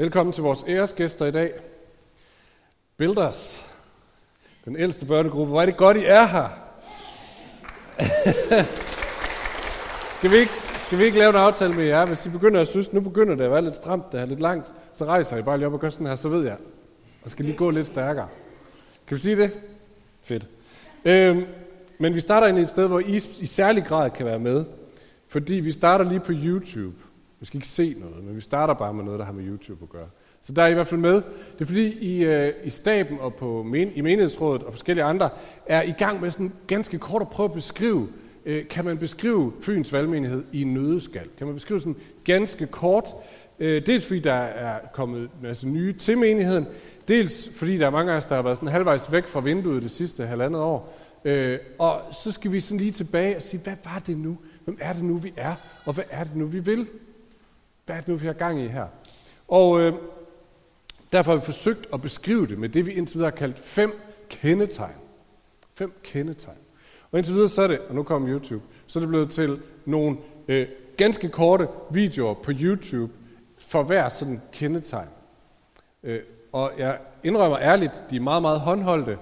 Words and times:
Velkommen 0.00 0.32
til 0.32 0.42
vores 0.42 0.64
æresgæster 0.68 1.26
i 1.26 1.30
dag. 1.30 1.52
Builders, 2.96 3.68
den 4.64 4.76
ældste 4.76 5.06
børnegruppe. 5.06 5.50
Hvor 5.50 5.62
er 5.62 5.66
det 5.66 5.76
godt, 5.76 5.96
I 5.96 6.04
er 6.04 6.26
her. 6.26 6.48
skal, 10.16 10.30
vi 10.30 10.36
ikke, 10.36 10.52
skal 10.78 10.98
vi 10.98 11.04
ikke 11.04 11.18
lave 11.18 11.30
en 11.30 11.36
aftale 11.36 11.74
med 11.74 11.84
jer? 11.84 12.06
Hvis 12.06 12.26
I 12.26 12.28
begynder 12.28 12.60
at 12.60 12.68
synes, 12.68 12.92
nu 12.92 13.00
begynder 13.00 13.34
det 13.34 13.44
at 13.44 13.50
være 13.50 13.62
lidt 13.62 13.76
stramt, 13.76 14.12
det 14.12 14.20
er 14.20 14.26
lidt 14.26 14.40
langt, 14.40 14.74
så 14.94 15.04
rejser 15.04 15.36
I 15.36 15.42
bare 15.42 15.58
lige 15.58 15.66
op 15.66 15.72
og 15.72 15.80
gør 15.80 15.90
sådan 15.90 16.06
her, 16.06 16.14
så 16.14 16.28
ved 16.28 16.44
jeg. 16.44 16.56
Og 17.22 17.30
skal 17.30 17.44
lige 17.44 17.56
gå 17.56 17.70
lidt 17.70 17.86
stærkere. 17.86 18.28
Kan 19.06 19.14
vi 19.14 19.20
sige 19.20 19.36
det? 19.36 19.60
Fedt. 20.22 20.48
Øhm, 21.04 21.44
men 21.98 22.14
vi 22.14 22.20
starter 22.20 22.46
ind 22.46 22.58
i 22.58 22.62
et 22.62 22.68
sted, 22.68 22.88
hvor 22.88 23.00
I 23.00 23.20
i 23.40 23.46
særlig 23.46 23.84
grad 23.84 24.10
kan 24.10 24.26
være 24.26 24.38
med. 24.38 24.64
Fordi 25.28 25.54
vi 25.54 25.72
starter 25.72 26.04
lige 26.04 26.20
på 26.20 26.32
YouTube. 26.34 26.96
Vi 27.40 27.46
skal 27.46 27.58
ikke 27.58 27.68
se 27.68 27.96
noget, 27.98 28.24
men 28.24 28.36
vi 28.36 28.40
starter 28.40 28.74
bare 28.74 28.94
med 28.94 29.04
noget, 29.04 29.18
der 29.18 29.24
har 29.24 29.32
med 29.32 29.44
YouTube 29.44 29.82
at 29.82 29.88
gøre. 29.88 30.08
Så 30.42 30.52
der 30.52 30.62
er 30.62 30.66
I 30.66 30.70
i 30.70 30.74
hvert 30.74 30.86
fald 30.86 31.00
med. 31.00 31.14
Det 31.14 31.60
er 31.60 31.64
fordi, 31.64 31.98
I, 31.98 32.24
øh, 32.24 32.52
i 32.64 32.70
staben 32.70 33.18
og 33.20 33.34
på 33.34 33.62
men, 33.62 33.90
i 33.94 34.00
menighedsrådet 34.00 34.62
og 34.62 34.72
forskellige 34.72 35.04
andre 35.04 35.30
er 35.66 35.82
i 35.82 35.92
gang 35.98 36.20
med 36.20 36.30
sådan 36.30 36.52
ganske 36.66 36.98
kort 36.98 37.22
at 37.22 37.28
prøve 37.28 37.44
at 37.44 37.52
beskrive, 37.52 38.08
øh, 38.46 38.68
kan 38.68 38.84
man 38.84 38.98
beskrive 38.98 39.52
Fyns 39.60 39.92
valgmenighed 39.92 40.44
i 40.52 40.62
en 40.62 40.74
nødeskal? 40.74 41.28
Kan 41.38 41.46
man 41.46 41.54
beskrive 41.54 41.80
sådan 41.80 41.96
ganske 42.24 42.66
kort? 42.66 43.08
Øh, 43.58 43.86
dels 43.86 44.06
fordi 44.06 44.20
der 44.20 44.32
er 44.34 44.78
kommet 44.92 45.20
en 45.20 45.28
masse 45.42 45.68
nye 45.68 45.92
til 45.92 46.18
menigheden, 46.18 46.66
dels 47.08 47.50
fordi 47.54 47.78
der 47.78 47.86
er 47.86 47.90
mange 47.90 48.12
af 48.12 48.16
os, 48.16 48.26
der 48.26 48.34
har 48.34 48.42
været 48.42 48.56
sådan 48.56 48.68
halvvejs 48.68 49.12
væk 49.12 49.26
fra 49.26 49.40
vinduet 49.40 49.82
det 49.82 49.90
sidste 49.90 50.26
halvandet 50.26 50.60
år. 50.60 50.98
Øh, 51.24 51.58
og 51.78 52.00
så 52.12 52.32
skal 52.32 52.52
vi 52.52 52.60
sådan 52.60 52.78
lige 52.78 52.92
tilbage 52.92 53.36
og 53.36 53.42
sige, 53.42 53.60
hvad 53.62 53.76
var 53.84 54.02
det 54.06 54.18
nu? 54.18 54.38
Hvem 54.64 54.78
er 54.80 54.92
det 54.92 55.04
nu, 55.04 55.16
vi 55.16 55.32
er? 55.36 55.54
Og 55.84 55.92
hvad 55.92 56.04
er 56.10 56.24
det 56.24 56.36
nu, 56.36 56.46
vi 56.46 56.58
vil? 56.58 56.86
Hvad 57.90 57.98
er 57.98 58.00
det 58.00 58.08
nu, 58.08 58.16
vi 58.16 58.26
har 58.26 58.32
gang 58.32 58.60
i 58.60 58.68
her? 58.68 58.86
Og 59.48 59.80
øh, 59.80 59.92
derfor 61.12 61.32
har 61.32 61.38
vi 61.38 61.44
forsøgt 61.44 61.86
at 61.92 62.02
beskrive 62.02 62.46
det 62.46 62.58
med 62.58 62.68
det, 62.68 62.86
vi 62.86 62.92
indtil 62.92 63.14
videre 63.14 63.30
har 63.30 63.36
kaldt 63.36 63.58
fem 63.58 64.00
kendetegn. 64.28 64.94
Fem 65.74 65.92
kendetegn. 66.02 66.58
Og 67.10 67.18
indtil 67.18 67.34
videre 67.34 67.48
så 67.48 67.62
er 67.62 67.66
det, 67.66 67.78
og 67.78 67.94
nu 67.94 68.02
kommer 68.02 68.30
YouTube, 68.30 68.64
så 68.86 68.98
er 68.98 69.00
det 69.00 69.08
blevet 69.08 69.30
til 69.30 69.62
nogle 69.84 70.16
øh, 70.48 70.68
ganske 70.96 71.28
korte 71.28 71.68
videoer 71.90 72.34
på 72.34 72.52
YouTube 72.60 73.12
for 73.58 73.82
hver 73.82 74.08
sådan 74.08 74.40
kendetegn. 74.52 75.08
Øh, 76.02 76.20
og 76.52 76.72
jeg 76.78 76.98
indrømmer 77.24 77.58
ærligt, 77.58 78.02
de 78.10 78.16
er 78.16 78.20
meget, 78.20 78.42
meget 78.42 78.60
håndholdte. 78.60 79.18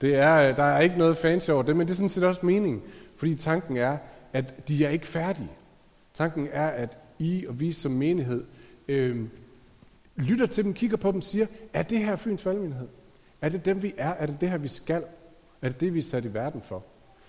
Det 0.00 0.16
er, 0.16 0.34
øh, 0.34 0.56
der 0.56 0.64
er 0.64 0.80
ikke 0.80 0.98
noget 0.98 1.16
fancy 1.16 1.50
over 1.50 1.62
det, 1.62 1.76
men 1.76 1.86
det 1.86 1.92
er 1.92 1.96
sådan 1.96 2.08
set 2.08 2.24
også 2.24 2.46
meningen. 2.46 2.82
Fordi 3.16 3.34
tanken 3.34 3.76
er, 3.76 3.96
at 4.32 4.68
de 4.68 4.84
er 4.84 4.90
ikke 4.90 5.06
færdige. 5.06 5.50
Tanken 6.14 6.48
er, 6.52 6.66
at 6.66 6.98
i 7.18 7.46
og 7.48 7.60
vi 7.60 7.72
som 7.72 7.92
menighed 7.92 8.44
øh, 8.88 9.16
lytter 10.16 10.46
til 10.46 10.64
dem, 10.64 10.74
kigger 10.74 10.96
på 10.96 11.12
dem, 11.12 11.20
siger, 11.20 11.46
er 11.72 11.82
det 11.82 11.98
her 11.98 12.16
Fyns 12.16 12.46
valgmenighed? 12.46 12.88
Er 13.40 13.48
det 13.48 13.64
dem, 13.64 13.82
vi 13.82 13.94
er? 13.96 14.10
Er 14.10 14.26
det 14.26 14.40
det 14.40 14.50
her, 14.50 14.58
vi 14.58 14.68
skal? 14.68 15.04
Er 15.62 15.68
det 15.68 15.80
det, 15.80 15.94
vi 15.94 15.98
er 15.98 16.02
sat 16.02 16.24
i 16.24 16.34
verden 16.34 16.62
for? 16.62 16.84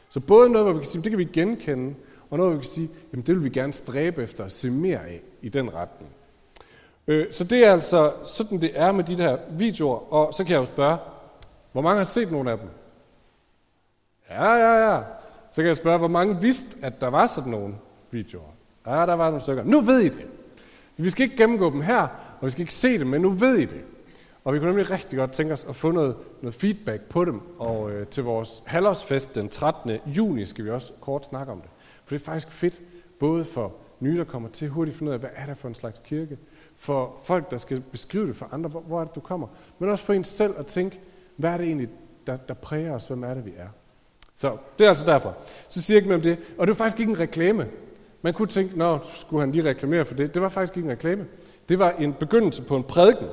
Så 0.10 0.20
både 0.20 0.50
noget, 0.50 0.66
hvor 0.66 0.74
vi 0.74 0.80
kan 0.80 0.90
sige, 0.90 1.04
det 1.04 1.12
kan 1.12 1.20
vi 1.20 1.24
genkende, 1.24 1.96
og 2.30 2.38
noget, 2.38 2.52
hvor 2.52 2.58
vi 2.58 2.64
kan 2.64 2.72
sige, 2.72 2.90
jamen 3.12 3.26
det 3.26 3.36
vil 3.36 3.44
vi 3.44 3.50
gerne 3.50 3.74
stræbe 3.74 4.24
efter 4.24 4.46
at 4.46 4.52
se 4.52 4.70
mere 4.72 5.00
af 5.00 5.22
i 5.42 5.50
den 5.50 5.74
retning. 5.74 6.12
Øh, 7.08 7.34
så 7.34 7.44
det 7.44 7.66
er 7.66 7.72
altså 7.72 8.14
sådan, 8.24 8.62
det 8.62 8.72
er 8.80 8.92
med 8.92 9.04
de 9.04 9.18
der 9.18 9.38
videoer, 9.52 10.14
og 10.14 10.34
så 10.34 10.44
kan 10.44 10.52
jeg 10.52 10.60
jo 10.60 10.66
spørge, 10.66 10.98
hvor 11.72 11.82
mange 11.82 11.98
har 11.98 12.06
set 12.06 12.32
nogle 12.32 12.52
af 12.52 12.58
dem? 12.58 12.68
Ja, 14.30 14.54
ja, 14.54 14.94
ja. 14.94 15.02
Så 15.52 15.62
kan 15.62 15.68
jeg 15.68 15.78
spørge, 15.78 15.98
hvor 15.98 16.08
mange 16.08 16.42
vidste, 16.42 16.78
at 16.82 17.02
der 17.02 17.08
var 17.08 17.28
sådan 17.28 17.52
nogle 17.52 17.76
videoer? 18.12 18.53
Ja, 18.88 19.06
der 19.06 19.14
var 19.14 19.26
nogle 19.26 19.42
stykker. 19.42 19.64
Nu 19.64 19.82
ved 19.82 20.00
I 20.00 20.10
det. 20.10 20.28
Vi 20.98 21.10
skal 21.10 21.24
ikke 21.24 21.38
gennemgå 21.38 21.70
dem 21.72 21.82
her, 21.82 22.02
og 22.40 22.46
vi 22.46 22.50
skal 22.50 22.62
ikke 22.62 22.74
se 22.74 23.00
dem, 23.00 23.08
men 23.08 23.22
nu 23.22 23.30
ved 23.30 23.58
I 23.58 23.66
det. 23.66 23.86
Og 24.44 24.54
vi 24.54 24.60
kunne 24.60 24.70
nemlig 24.70 24.92
rigtig 24.92 25.18
godt 25.20 25.32
tænke 25.32 25.54
os 25.54 25.66
at 25.70 25.76
få 25.76 25.92
noget, 25.92 26.16
noget 26.42 26.56
feedback 26.56 27.02
på 27.02 27.26
dem, 27.26 27.42
og 27.60 27.92
øh, 27.92 28.08
til 28.08 28.24
vores 28.24 28.64
halvårsfest 28.66 29.36
den 29.36 29.50
13. 29.50 29.92
juni 30.06 30.46
skal 30.46 30.66
vi 30.66 30.70
også 30.70 30.94
kort 31.02 31.26
snakke 31.26 31.52
om 31.52 31.62
det. 31.62 31.70
For 32.06 32.16
det 32.16 32.22
er 32.22 32.26
faktisk 32.26 32.52
fedt, 32.52 32.82
både 33.20 33.46
for 33.46 33.74
nye, 34.00 34.18
der 34.18 34.24
kommer 34.24 34.50
til, 34.50 34.70
hurtigt 34.70 34.98
finde 34.98 35.10
ud 35.10 35.14
af, 35.14 35.20
hvad 35.20 35.30
er 35.36 35.46
det 35.46 35.58
for 35.58 35.68
en 35.68 35.76
slags 35.76 36.02
kirke, 36.06 36.38
for 36.76 37.22
folk, 37.24 37.52
der 37.52 37.58
skal 37.58 37.82
beskrive 37.82 38.28
det 38.28 38.36
for 38.36 38.50
andre, 38.52 38.70
hvor, 38.70 38.80
hvor 38.80 39.02
er 39.02 39.06
det, 39.06 39.16
du 39.16 39.20
kommer, 39.20 39.48
men 39.80 39.90
også 39.90 40.06
for 40.06 40.14
en 40.14 40.24
selv 40.24 40.54
at 40.58 40.66
tænke, 40.66 41.00
hvad 41.36 41.50
er 41.50 41.58
det 41.58 41.68
egentlig, 41.68 41.90
der, 42.28 42.38
der 42.38 42.54
præger 42.54 42.94
os, 42.94 43.08
hvem 43.08 43.24
er 43.24 43.34
det, 43.34 43.46
vi 43.46 43.52
er. 43.58 43.68
Så 44.36 44.58
det 44.80 44.86
er 44.86 44.90
altså 44.90 45.06
derfor. 45.06 45.36
Så 45.70 45.82
siger 45.82 45.96
jeg 45.96 45.98
ikke 45.98 46.08
mere 46.08 46.16
om 46.16 46.22
det. 46.22 46.56
Og 46.58 46.68
det 46.68 46.74
er 46.74 46.78
faktisk 46.78 47.00
ikke 47.00 47.12
en 47.12 47.20
reklame. 47.20 47.68
Man 48.24 48.34
kunne 48.34 48.48
tænke, 48.48 48.78
nå, 48.78 49.00
skulle 49.04 49.42
han 49.42 49.52
lige 49.52 49.64
reklamere 49.64 50.06
for 50.06 50.16
det. 50.16 50.34
Det 50.34 50.42
var 50.42 50.50
faktisk 50.50 50.78
ikke 50.78 50.88
en 50.88 50.92
reklame. 50.92 51.28
Det 51.70 51.80
var 51.80 51.92
en 51.92 52.14
begyndelse 52.14 52.62
på 52.62 52.76
en 52.76 52.84
prædiken. 52.84 53.28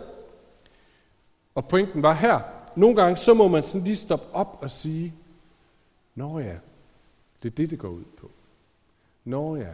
Og 1.54 1.68
pointen 1.68 2.02
var 2.02 2.12
her. 2.12 2.40
Nogle 2.76 2.96
gange, 2.96 3.16
så 3.16 3.34
må 3.34 3.48
man 3.48 3.62
sådan 3.62 3.84
lige 3.84 3.96
stoppe 3.96 4.26
op 4.34 4.58
og 4.60 4.70
sige, 4.70 5.14
Nå 6.14 6.38
ja, 6.38 6.56
det 7.42 7.50
er 7.50 7.54
det, 7.54 7.70
det 7.70 7.78
går 7.78 7.88
ud 7.88 8.04
på. 8.16 8.30
Nå 9.24 9.56
ja, 9.56 9.72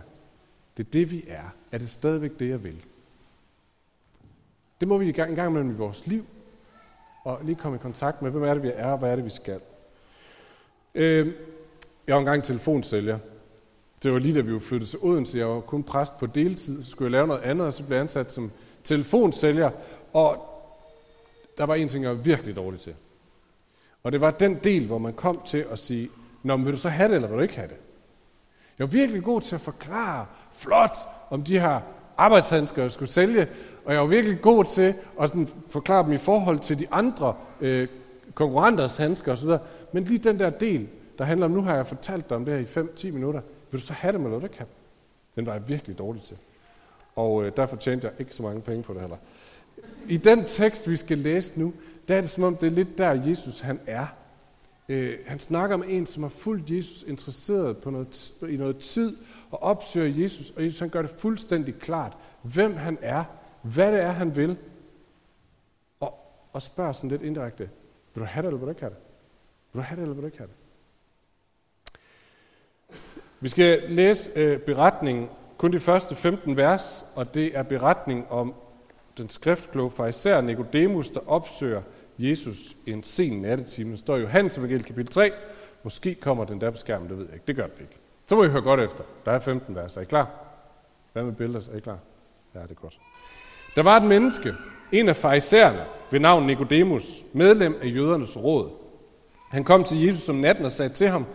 det 0.76 0.86
er 0.86 0.90
det, 0.90 1.10
vi 1.10 1.24
er. 1.28 1.54
Er 1.72 1.78
det 1.78 1.88
stadigvæk 1.88 2.38
det, 2.38 2.48
jeg 2.48 2.64
vil? 2.64 2.84
Det 4.80 4.88
må 4.88 4.98
vi 4.98 5.08
i 5.08 5.12
gang, 5.12 5.30
en 5.30 5.36
gang 5.36 5.50
imellem 5.50 5.70
i 5.70 5.74
vores 5.74 6.06
liv, 6.06 6.26
og 7.24 7.40
lige 7.44 7.56
komme 7.56 7.76
i 7.76 7.80
kontakt 7.80 8.22
med, 8.22 8.30
hvem 8.30 8.42
er 8.42 8.54
det, 8.54 8.62
vi 8.62 8.72
er, 8.74 8.92
og 8.92 8.98
hvad 8.98 9.10
er 9.10 9.16
det, 9.16 9.24
vi 9.24 9.30
skal. 9.30 9.60
Øh, 10.94 11.34
jeg 12.06 12.14
var 12.14 12.20
engang 12.20 12.44
telefonsælger. 12.44 13.18
Det 14.02 14.12
var 14.12 14.18
lige 14.18 14.34
da 14.34 14.40
vi 14.40 14.52
var 14.52 14.58
flyttet 14.58 14.88
til 14.88 14.98
Odense. 15.02 15.38
Jeg 15.38 15.48
var 15.48 15.60
kun 15.60 15.82
præst 15.82 16.18
på 16.18 16.26
deltid, 16.26 16.82
så 16.82 16.90
skulle 16.90 17.06
jeg 17.06 17.12
lave 17.12 17.26
noget 17.26 17.42
andet, 17.42 17.66
og 17.66 17.72
så 17.72 17.82
blev 17.82 17.96
jeg 17.96 18.02
ansat 18.02 18.32
som 18.32 18.50
telefonsælger. 18.84 19.70
Og 20.12 20.52
der 21.58 21.66
var 21.66 21.74
en 21.74 21.88
ting, 21.88 22.04
jeg 22.04 22.10
var 22.10 22.22
virkelig 22.22 22.56
dårlig 22.56 22.80
til. 22.80 22.94
Og 24.02 24.12
det 24.12 24.20
var 24.20 24.30
den 24.30 24.54
del, 24.64 24.86
hvor 24.86 24.98
man 24.98 25.12
kom 25.12 25.40
til 25.46 25.66
at 25.70 25.78
sige, 25.78 26.10
Nå, 26.46 26.56
men 26.56 26.66
vil 26.66 26.72
du 26.72 26.78
så 26.78 26.88
have 26.88 27.08
det, 27.08 27.14
eller 27.14 27.28
vil 27.28 27.36
du 27.36 27.42
ikke 27.42 27.56
have 27.56 27.68
det? 27.68 27.76
Jeg 28.78 28.86
var 28.86 28.90
virkelig 28.90 29.22
god 29.22 29.40
til 29.40 29.54
at 29.54 29.60
forklare 29.60 30.26
flot 30.52 30.96
om 31.30 31.42
de 31.42 31.58
her 31.60 31.80
arbejdshandsker, 32.16 32.82
jeg 32.82 32.90
skulle 32.90 33.12
sælge, 33.12 33.46
og 33.84 33.92
jeg 33.92 34.00
var 34.00 34.06
virkelig 34.06 34.40
god 34.40 34.64
til 34.64 34.94
at 35.20 35.28
sådan 35.28 35.48
forklare 35.68 36.04
dem 36.04 36.12
i 36.12 36.16
forhold 36.16 36.58
til 36.58 36.78
de 36.78 36.86
andre 36.90 37.34
øh, 37.60 37.88
konkurrenters 38.34 38.96
handsker 38.96 39.32
osv. 39.32 39.50
Men 39.92 40.04
lige 40.04 40.18
den 40.18 40.38
der 40.38 40.50
del, 40.50 40.88
der 41.18 41.24
handler 41.24 41.46
om, 41.46 41.52
nu 41.52 41.62
har 41.62 41.76
jeg 41.76 41.86
fortalt 41.86 42.28
dig 42.28 42.36
om 42.36 42.44
det 42.44 42.54
her 42.54 42.82
i 42.82 42.86
5-10 42.86 43.10
minutter, 43.12 43.40
vil 43.70 43.80
du 43.80 43.86
så 43.86 43.92
have 43.92 44.12
dem, 44.12 44.24
eller 44.24 44.44
ikke 44.44 44.58
have 44.58 44.68
Den 45.36 45.46
var 45.46 45.52
jeg 45.52 45.68
virkelig 45.68 45.98
dårlig 45.98 46.22
til. 46.22 46.36
Og 47.16 47.44
øh, 47.44 47.52
derfor 47.56 47.76
tjente 47.76 48.06
jeg 48.06 48.20
ikke 48.20 48.34
så 48.34 48.42
mange 48.42 48.60
penge 48.60 48.82
på 48.82 48.92
det 48.92 49.00
heller. 49.00 49.16
I 50.08 50.16
den 50.16 50.44
tekst, 50.44 50.90
vi 50.90 50.96
skal 50.96 51.18
læse 51.18 51.60
nu, 51.60 51.74
der 52.08 52.16
er 52.16 52.20
det 52.20 52.30
som 52.30 52.44
om, 52.44 52.56
det 52.56 52.66
er 52.66 52.70
lidt 52.70 52.98
der, 52.98 53.10
Jesus 53.10 53.60
han 53.60 53.80
er. 53.86 54.06
Øh, 54.88 55.18
han 55.26 55.38
snakker 55.38 55.74
om 55.74 55.84
en, 55.88 56.06
som 56.06 56.22
har 56.22 56.30
fulgt 56.30 56.70
Jesus 56.70 57.02
interesseret 57.02 57.78
på 57.78 57.90
noget, 57.90 58.32
i 58.48 58.56
noget 58.56 58.78
tid, 58.78 59.16
og 59.50 59.62
opsøger 59.62 60.22
Jesus, 60.22 60.50
og 60.50 60.64
Jesus 60.64 60.80
han 60.80 60.88
gør 60.88 61.02
det 61.02 61.10
fuldstændig 61.10 61.74
klart, 61.78 62.16
hvem 62.42 62.76
han 62.76 62.98
er, 63.02 63.24
hvad 63.62 63.92
det 63.92 64.00
er, 64.00 64.10
han 64.10 64.36
vil, 64.36 64.56
og, 66.00 66.14
og 66.52 66.62
spørger 66.62 66.92
sådan 66.92 67.10
lidt 67.10 67.22
indirekte, 67.22 67.70
vil 68.14 68.20
du 68.20 68.26
have 68.26 68.42
det, 68.42 68.48
eller 68.48 68.58
vil 68.58 68.66
du 68.66 68.70
ikke 68.70 68.80
have 68.80 68.90
det? 68.90 68.98
Vil 69.72 69.80
du 69.80 69.84
have 69.84 69.96
det, 69.96 70.02
eller 70.02 70.14
vil 70.14 70.22
du 70.22 70.26
ikke 70.26 70.38
have 70.38 70.48
det? 70.48 70.65
Vi 73.40 73.48
skal 73.48 73.82
læse 73.88 74.30
øh, 74.36 74.58
beretningen, 74.58 75.28
kun 75.58 75.72
de 75.72 75.80
første 75.80 76.14
15 76.14 76.56
vers, 76.56 77.06
og 77.14 77.34
det 77.34 77.56
er 77.56 77.62
beretning 77.62 78.30
om 78.30 78.54
den 79.18 79.30
skriftkloge 79.30 79.90
farisæer 79.90 80.40
Nikodemus, 80.40 81.10
der 81.10 81.20
opsøger 81.30 81.82
Jesus 82.18 82.76
i 82.86 82.92
en 82.92 83.02
sen 83.02 83.42
nattetime. 83.42 83.90
Det 83.90 83.98
står 83.98 84.16
i 84.16 84.20
Johannes 84.20 84.58
evangelie 84.58 84.84
kapitel 84.84 85.12
3. 85.12 85.32
Måske 85.82 86.14
kommer 86.14 86.44
den 86.44 86.60
der 86.60 86.70
på 86.70 86.76
skærmen, 86.76 87.08
det 87.08 87.18
ved 87.18 87.24
jeg 87.24 87.34
ikke. 87.34 87.44
Det 87.46 87.56
gør 87.56 87.66
det 87.66 87.80
ikke. 87.80 87.96
Så 88.26 88.36
må 88.36 88.44
I 88.44 88.48
høre 88.48 88.62
godt 88.62 88.80
efter. 88.80 89.04
Der 89.24 89.32
er 89.32 89.38
15 89.38 89.74
vers. 89.74 89.96
Er 89.96 90.00
I 90.00 90.04
klar? 90.04 90.30
Hvad 91.12 91.22
med 91.22 91.32
billeder? 91.32 91.68
Er 91.72 91.76
I 91.76 91.80
klar? 91.80 91.98
Ja, 92.54 92.62
det 92.62 92.70
er 92.70 92.74
godt. 92.74 92.98
Der 93.74 93.82
var 93.82 93.96
et 93.96 94.02
menneske, 94.02 94.54
en 94.92 95.08
af 95.08 95.16
farisæerne, 95.16 95.84
ved 96.10 96.20
navn 96.20 96.46
Nikodemus, 96.46 97.24
medlem 97.32 97.78
af 97.82 97.86
jødernes 97.86 98.36
råd. 98.36 98.70
Han 99.50 99.64
kom 99.64 99.84
til 99.84 100.06
Jesus 100.06 100.28
om 100.28 100.36
natten 100.36 100.64
og 100.64 100.72
sagde 100.72 100.92
til 100.94 101.08
ham, 101.08 101.26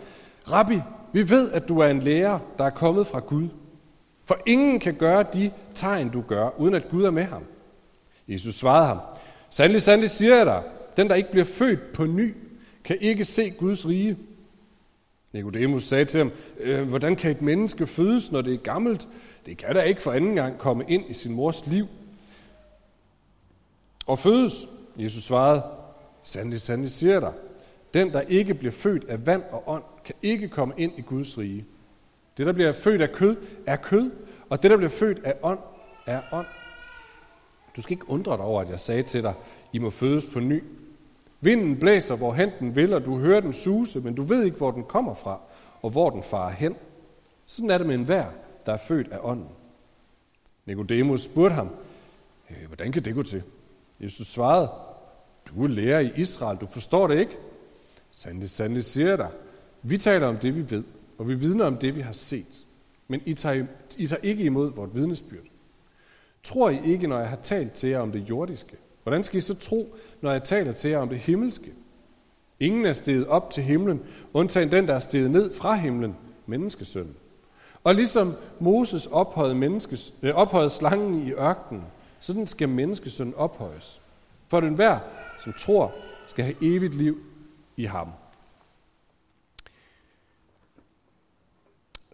Rabbi, 0.51 0.81
vi 1.13 1.29
ved, 1.29 1.51
at 1.51 1.67
du 1.67 1.79
er 1.79 1.87
en 1.87 1.99
lærer, 1.99 2.39
der 2.57 2.63
er 2.63 2.69
kommet 2.69 3.07
fra 3.07 3.19
Gud. 3.19 3.47
For 4.25 4.37
ingen 4.45 4.79
kan 4.79 4.93
gøre 4.93 5.25
de 5.33 5.51
tegn, 5.73 6.09
du 6.09 6.21
gør, 6.21 6.59
uden 6.59 6.73
at 6.73 6.89
Gud 6.89 7.03
er 7.03 7.11
med 7.11 7.23
ham. 7.23 7.43
Jesus 8.27 8.55
svarede 8.55 8.87
ham, 8.87 8.97
Sandelig, 9.49 9.81
sandelig 9.81 10.09
siger 10.09 10.35
jeg 10.35 10.45
dig, 10.45 10.63
den, 10.97 11.09
der 11.09 11.15
ikke 11.15 11.31
bliver 11.31 11.45
født 11.45 11.93
på 11.93 12.05
ny, 12.05 12.35
kan 12.83 12.97
ikke 13.01 13.25
se 13.25 13.49
Guds 13.49 13.87
rige. 13.87 14.17
Nikodemus 15.33 15.83
sagde 15.83 16.05
til 16.05 16.17
ham, 16.17 16.31
øh, 16.59 16.87
hvordan 16.87 17.15
kan 17.15 17.31
et 17.31 17.41
menneske 17.41 17.87
fødes, 17.87 18.31
når 18.31 18.41
det 18.41 18.53
er 18.53 18.57
gammelt? 18.57 19.07
Det 19.45 19.57
kan 19.57 19.75
da 19.75 19.81
ikke 19.81 20.01
for 20.01 20.11
anden 20.11 20.35
gang 20.35 20.57
komme 20.57 20.83
ind 20.87 21.03
i 21.09 21.13
sin 21.13 21.33
mors 21.33 21.67
liv. 21.67 21.87
Og 24.05 24.19
fødes, 24.19 24.53
Jesus 24.97 25.23
svarede, 25.23 25.63
sandelig, 26.23 26.61
sandelig 26.61 26.91
siger 26.91 27.13
jeg 27.13 27.21
dig, 27.21 27.33
den, 27.93 28.13
der 28.13 28.21
ikke 28.21 28.53
bliver 28.53 28.71
født 28.71 29.03
af 29.03 29.25
vand 29.25 29.43
og 29.51 29.63
ånd, 29.67 29.83
kan 30.05 30.15
ikke 30.21 30.47
komme 30.47 30.73
ind 30.77 30.93
i 30.97 31.01
Guds 31.01 31.37
rige. 31.37 31.65
Det, 32.37 32.45
der 32.45 32.53
bliver 32.53 32.73
født 32.73 33.01
af 33.01 33.11
kød, 33.11 33.35
er 33.65 33.75
kød, 33.75 34.11
og 34.49 34.63
det, 34.63 34.71
der 34.71 34.77
bliver 34.77 34.89
født 34.89 35.19
af 35.23 35.35
ånd, 35.43 35.59
er 36.05 36.21
ånd. 36.31 36.45
Du 37.75 37.81
skal 37.81 37.93
ikke 37.93 38.09
undre 38.09 38.31
dig 38.31 38.45
over, 38.45 38.61
at 38.61 38.69
jeg 38.69 38.79
sagde 38.79 39.03
til 39.03 39.23
dig, 39.23 39.33
I 39.73 39.79
må 39.79 39.89
fødes 39.89 40.25
på 40.25 40.39
ny. 40.39 40.63
Vinden 41.41 41.77
blæser, 41.79 42.15
hvor 42.15 42.33
hen 42.33 42.51
den 42.59 42.75
vil, 42.75 42.93
og 42.93 43.05
du 43.05 43.17
hører 43.17 43.39
den 43.39 43.53
suse, 43.53 43.99
men 43.99 44.15
du 44.15 44.21
ved 44.21 44.43
ikke, 44.43 44.57
hvor 44.57 44.71
den 44.71 44.83
kommer 44.83 45.13
fra, 45.13 45.39
og 45.81 45.89
hvor 45.89 46.09
den 46.09 46.23
farer 46.23 46.51
hen. 46.51 46.75
Sådan 47.45 47.69
er 47.71 47.77
det 47.77 47.87
med 47.87 47.95
enhver, 47.95 48.25
der 48.65 48.73
er 48.73 48.77
født 48.77 49.11
af 49.11 49.17
ånden. 49.21 49.47
Nikodemus 50.65 51.23
spurgte 51.23 51.55
ham, 51.55 51.69
øh, 52.49 52.67
hvordan 52.67 52.91
kan 52.91 53.05
det 53.05 53.15
gå 53.15 53.23
til? 53.23 53.43
Jesus 53.99 54.27
svarede, 54.27 54.69
du 55.49 55.63
er 55.63 55.67
lærer 55.67 55.99
i 55.99 56.11
Israel, 56.15 56.57
du 56.57 56.65
forstår 56.65 57.07
det 57.07 57.19
ikke? 57.19 57.37
Sandelig, 58.11 58.49
sandelig 58.49 58.83
siger 58.83 59.07
jeg 59.09 59.17
dig, 59.17 59.29
vi 59.83 59.97
taler 59.97 60.27
om 60.27 60.37
det, 60.37 60.55
vi 60.55 60.71
ved, 60.71 60.83
og 61.17 61.27
vi 61.27 61.35
vidner 61.35 61.65
om 61.65 61.77
det, 61.77 61.95
vi 61.95 62.01
har 62.01 62.11
set. 62.11 62.65
Men 63.07 63.21
I 63.25 63.33
tager, 63.33 63.65
I 63.97 64.07
tager 64.07 64.21
ikke 64.23 64.43
imod 64.43 64.73
vort 64.73 64.95
vidnesbyrd. 64.95 65.45
Tror 66.43 66.69
I 66.69 66.79
ikke, 66.85 67.07
når 67.07 67.19
jeg 67.19 67.29
har 67.29 67.39
talt 67.43 67.71
til 67.71 67.89
jer 67.89 67.99
om 67.99 68.11
det 68.11 68.29
jordiske? 68.29 68.77
Hvordan 69.03 69.23
skal 69.23 69.37
I 69.37 69.41
så 69.41 69.55
tro, 69.55 69.95
når 70.21 70.31
jeg 70.31 70.43
taler 70.43 70.71
til 70.71 70.89
jer 70.89 70.97
om 70.97 71.09
det 71.09 71.19
himmelske? 71.19 71.73
Ingen 72.59 72.85
er 72.85 72.93
steget 72.93 73.27
op 73.27 73.51
til 73.51 73.63
himlen, 73.63 74.01
undtagen 74.33 74.71
den, 74.71 74.87
der 74.87 74.93
er 74.93 74.99
steget 74.99 75.31
ned 75.31 75.53
fra 75.53 75.75
himlen, 75.75 76.15
menneskesønnen. 76.45 77.15
Og 77.83 77.95
ligesom 77.95 78.33
Moses 78.59 79.07
ophøjede, 79.07 79.55
menneskes, 79.55 80.13
øh, 80.21 80.35
ophøjede 80.35 80.69
slangen 80.69 81.27
i 81.27 81.31
ørkenen, 81.31 81.83
sådan 82.19 82.47
skal 82.47 82.69
menneskesønnen 82.69 83.35
ophøjes. 83.35 84.01
For 84.47 84.59
den 84.59 84.73
hver, 84.73 84.99
som 85.43 85.53
tror, 85.53 85.93
skal 86.27 86.45
have 86.45 86.55
evigt 86.61 86.95
liv 86.95 87.17
i 87.77 87.85
ham. 87.85 88.07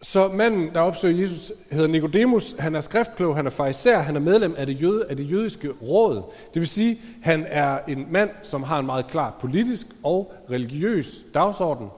Så 0.02 0.28
manden, 0.28 0.74
der 0.74 0.80
opsøger 0.80 1.20
Jesus, 1.20 1.52
hedder 1.70 1.88
Nikodemus. 1.88 2.54
Han 2.58 2.74
er 2.74 2.80
skriftklog, 2.80 3.36
han 3.36 3.46
er 3.46 3.50
fariser, 3.50 3.98
han 3.98 4.16
er 4.16 4.20
medlem 4.20 4.54
af 4.58 4.66
det, 4.66 4.82
jøde, 4.82 5.06
af 5.10 5.16
det 5.16 5.30
jødiske 5.30 5.70
råd. 5.82 6.16
Det 6.54 6.60
vil 6.60 6.66
sige, 6.66 7.00
han 7.22 7.46
er 7.48 7.78
en 7.88 8.06
mand, 8.12 8.30
som 8.42 8.62
har 8.62 8.78
en 8.78 8.86
meget 8.86 9.06
klar 9.06 9.36
politisk 9.40 9.86
og 10.02 10.32
religiøs 10.50 11.24
dagsorden. 11.34 11.88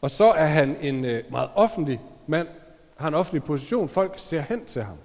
Og 0.00 0.10
så 0.10 0.30
er 0.30 0.46
han 0.46 0.76
en 0.80 1.04
øh, 1.04 1.24
meget 1.30 1.50
offentlig 1.54 2.00
mand, 2.26 2.48
har 2.96 3.08
en 3.08 3.14
offentlig 3.14 3.42
position. 3.42 3.88
Folk 3.88 4.14
ser 4.16 4.40
hen 4.40 4.64
til 4.64 4.82
ham. 4.82 4.96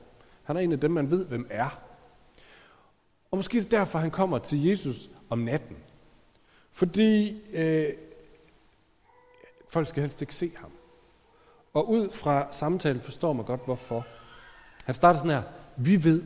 Han 0.44 0.58
er 0.58 0.62
en 0.62 0.72
af 0.72 0.80
dem, 0.80 0.92
man 0.92 1.12
ved, 1.12 1.26
hvem 1.26 1.48
er. 1.50 1.80
Og 3.32 3.38
måske 3.38 3.58
er 3.58 3.62
det 3.62 3.72
derfor, 3.72 4.00
han 4.00 4.12
kommer 4.12 4.38
til 4.38 4.64
Jesus 4.64 5.10
om 5.30 5.40
natten. 5.40 5.76
Fordi 6.78 7.42
øh, 7.54 7.94
folk 9.70 9.88
skal 9.88 10.02
helst 10.02 10.22
ikke 10.22 10.36
se 10.36 10.52
ham. 10.56 10.72
Og 11.74 11.90
ud 11.90 12.10
fra 12.10 12.48
samtalen 12.52 13.02
forstår 13.02 13.34
man 13.34 13.46
godt, 13.46 13.66
hvorfor. 13.66 14.06
Han 14.86 14.96
starter 14.96 15.18
sådan 15.18 15.32
her. 15.32 15.42
Vi 15.78 16.04
ved. 16.04 16.24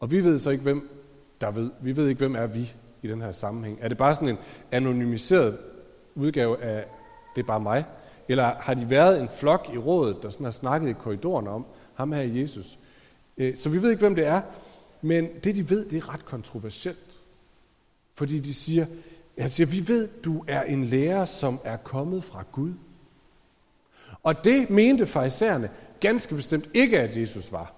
Og 0.00 0.10
vi 0.10 0.24
ved 0.24 0.38
så 0.38 0.50
ikke, 0.50 0.62
hvem 0.62 0.88
der 1.40 1.50
ved. 1.50 1.70
Vi 1.80 1.96
ved 1.96 2.08
ikke, 2.08 2.18
hvem 2.18 2.34
er 2.34 2.46
vi 2.46 2.72
i 3.02 3.08
den 3.08 3.20
her 3.20 3.32
sammenhæng. 3.32 3.78
Er 3.80 3.88
det 3.88 3.98
bare 3.98 4.14
sådan 4.14 4.28
en 4.28 4.38
anonymiseret 4.72 5.58
udgave 6.14 6.62
af, 6.62 6.84
det 7.36 7.42
er 7.42 7.46
bare 7.46 7.60
mig? 7.60 7.84
Eller 8.28 8.54
har 8.54 8.74
de 8.74 8.90
været 8.90 9.20
en 9.20 9.28
flok 9.28 9.70
i 9.74 9.78
rådet, 9.78 10.22
der 10.22 10.30
sådan 10.30 10.44
har 10.44 10.50
snakket 10.50 10.88
i 10.88 10.92
korridoren 10.92 11.46
om 11.46 11.66
ham 11.94 12.12
her 12.12 12.22
Jesus? 12.22 12.78
Øh, 13.36 13.56
så 13.56 13.68
vi 13.68 13.82
ved 13.82 13.90
ikke, 13.90 14.00
hvem 14.00 14.14
det 14.14 14.26
er, 14.26 14.42
men 15.02 15.28
det 15.44 15.56
de 15.56 15.70
ved, 15.70 15.88
det 15.88 15.96
er 15.96 16.14
ret 16.14 16.24
kontroversielt. 16.24 17.13
Fordi 18.14 18.38
de 18.38 18.54
siger, 18.54 18.86
han 19.38 19.50
siger, 19.50 19.66
vi 19.66 19.88
ved, 19.88 20.08
du 20.08 20.44
er 20.46 20.62
en 20.62 20.84
lærer, 20.84 21.24
som 21.24 21.60
er 21.64 21.76
kommet 21.76 22.24
fra 22.24 22.44
Gud. 22.52 22.72
Og 24.22 24.44
det 24.44 24.70
mente 24.70 25.06
farisæerne 25.06 25.70
ganske 26.00 26.34
bestemt 26.34 26.68
ikke, 26.74 27.00
at 27.00 27.16
Jesus 27.16 27.52
var. 27.52 27.72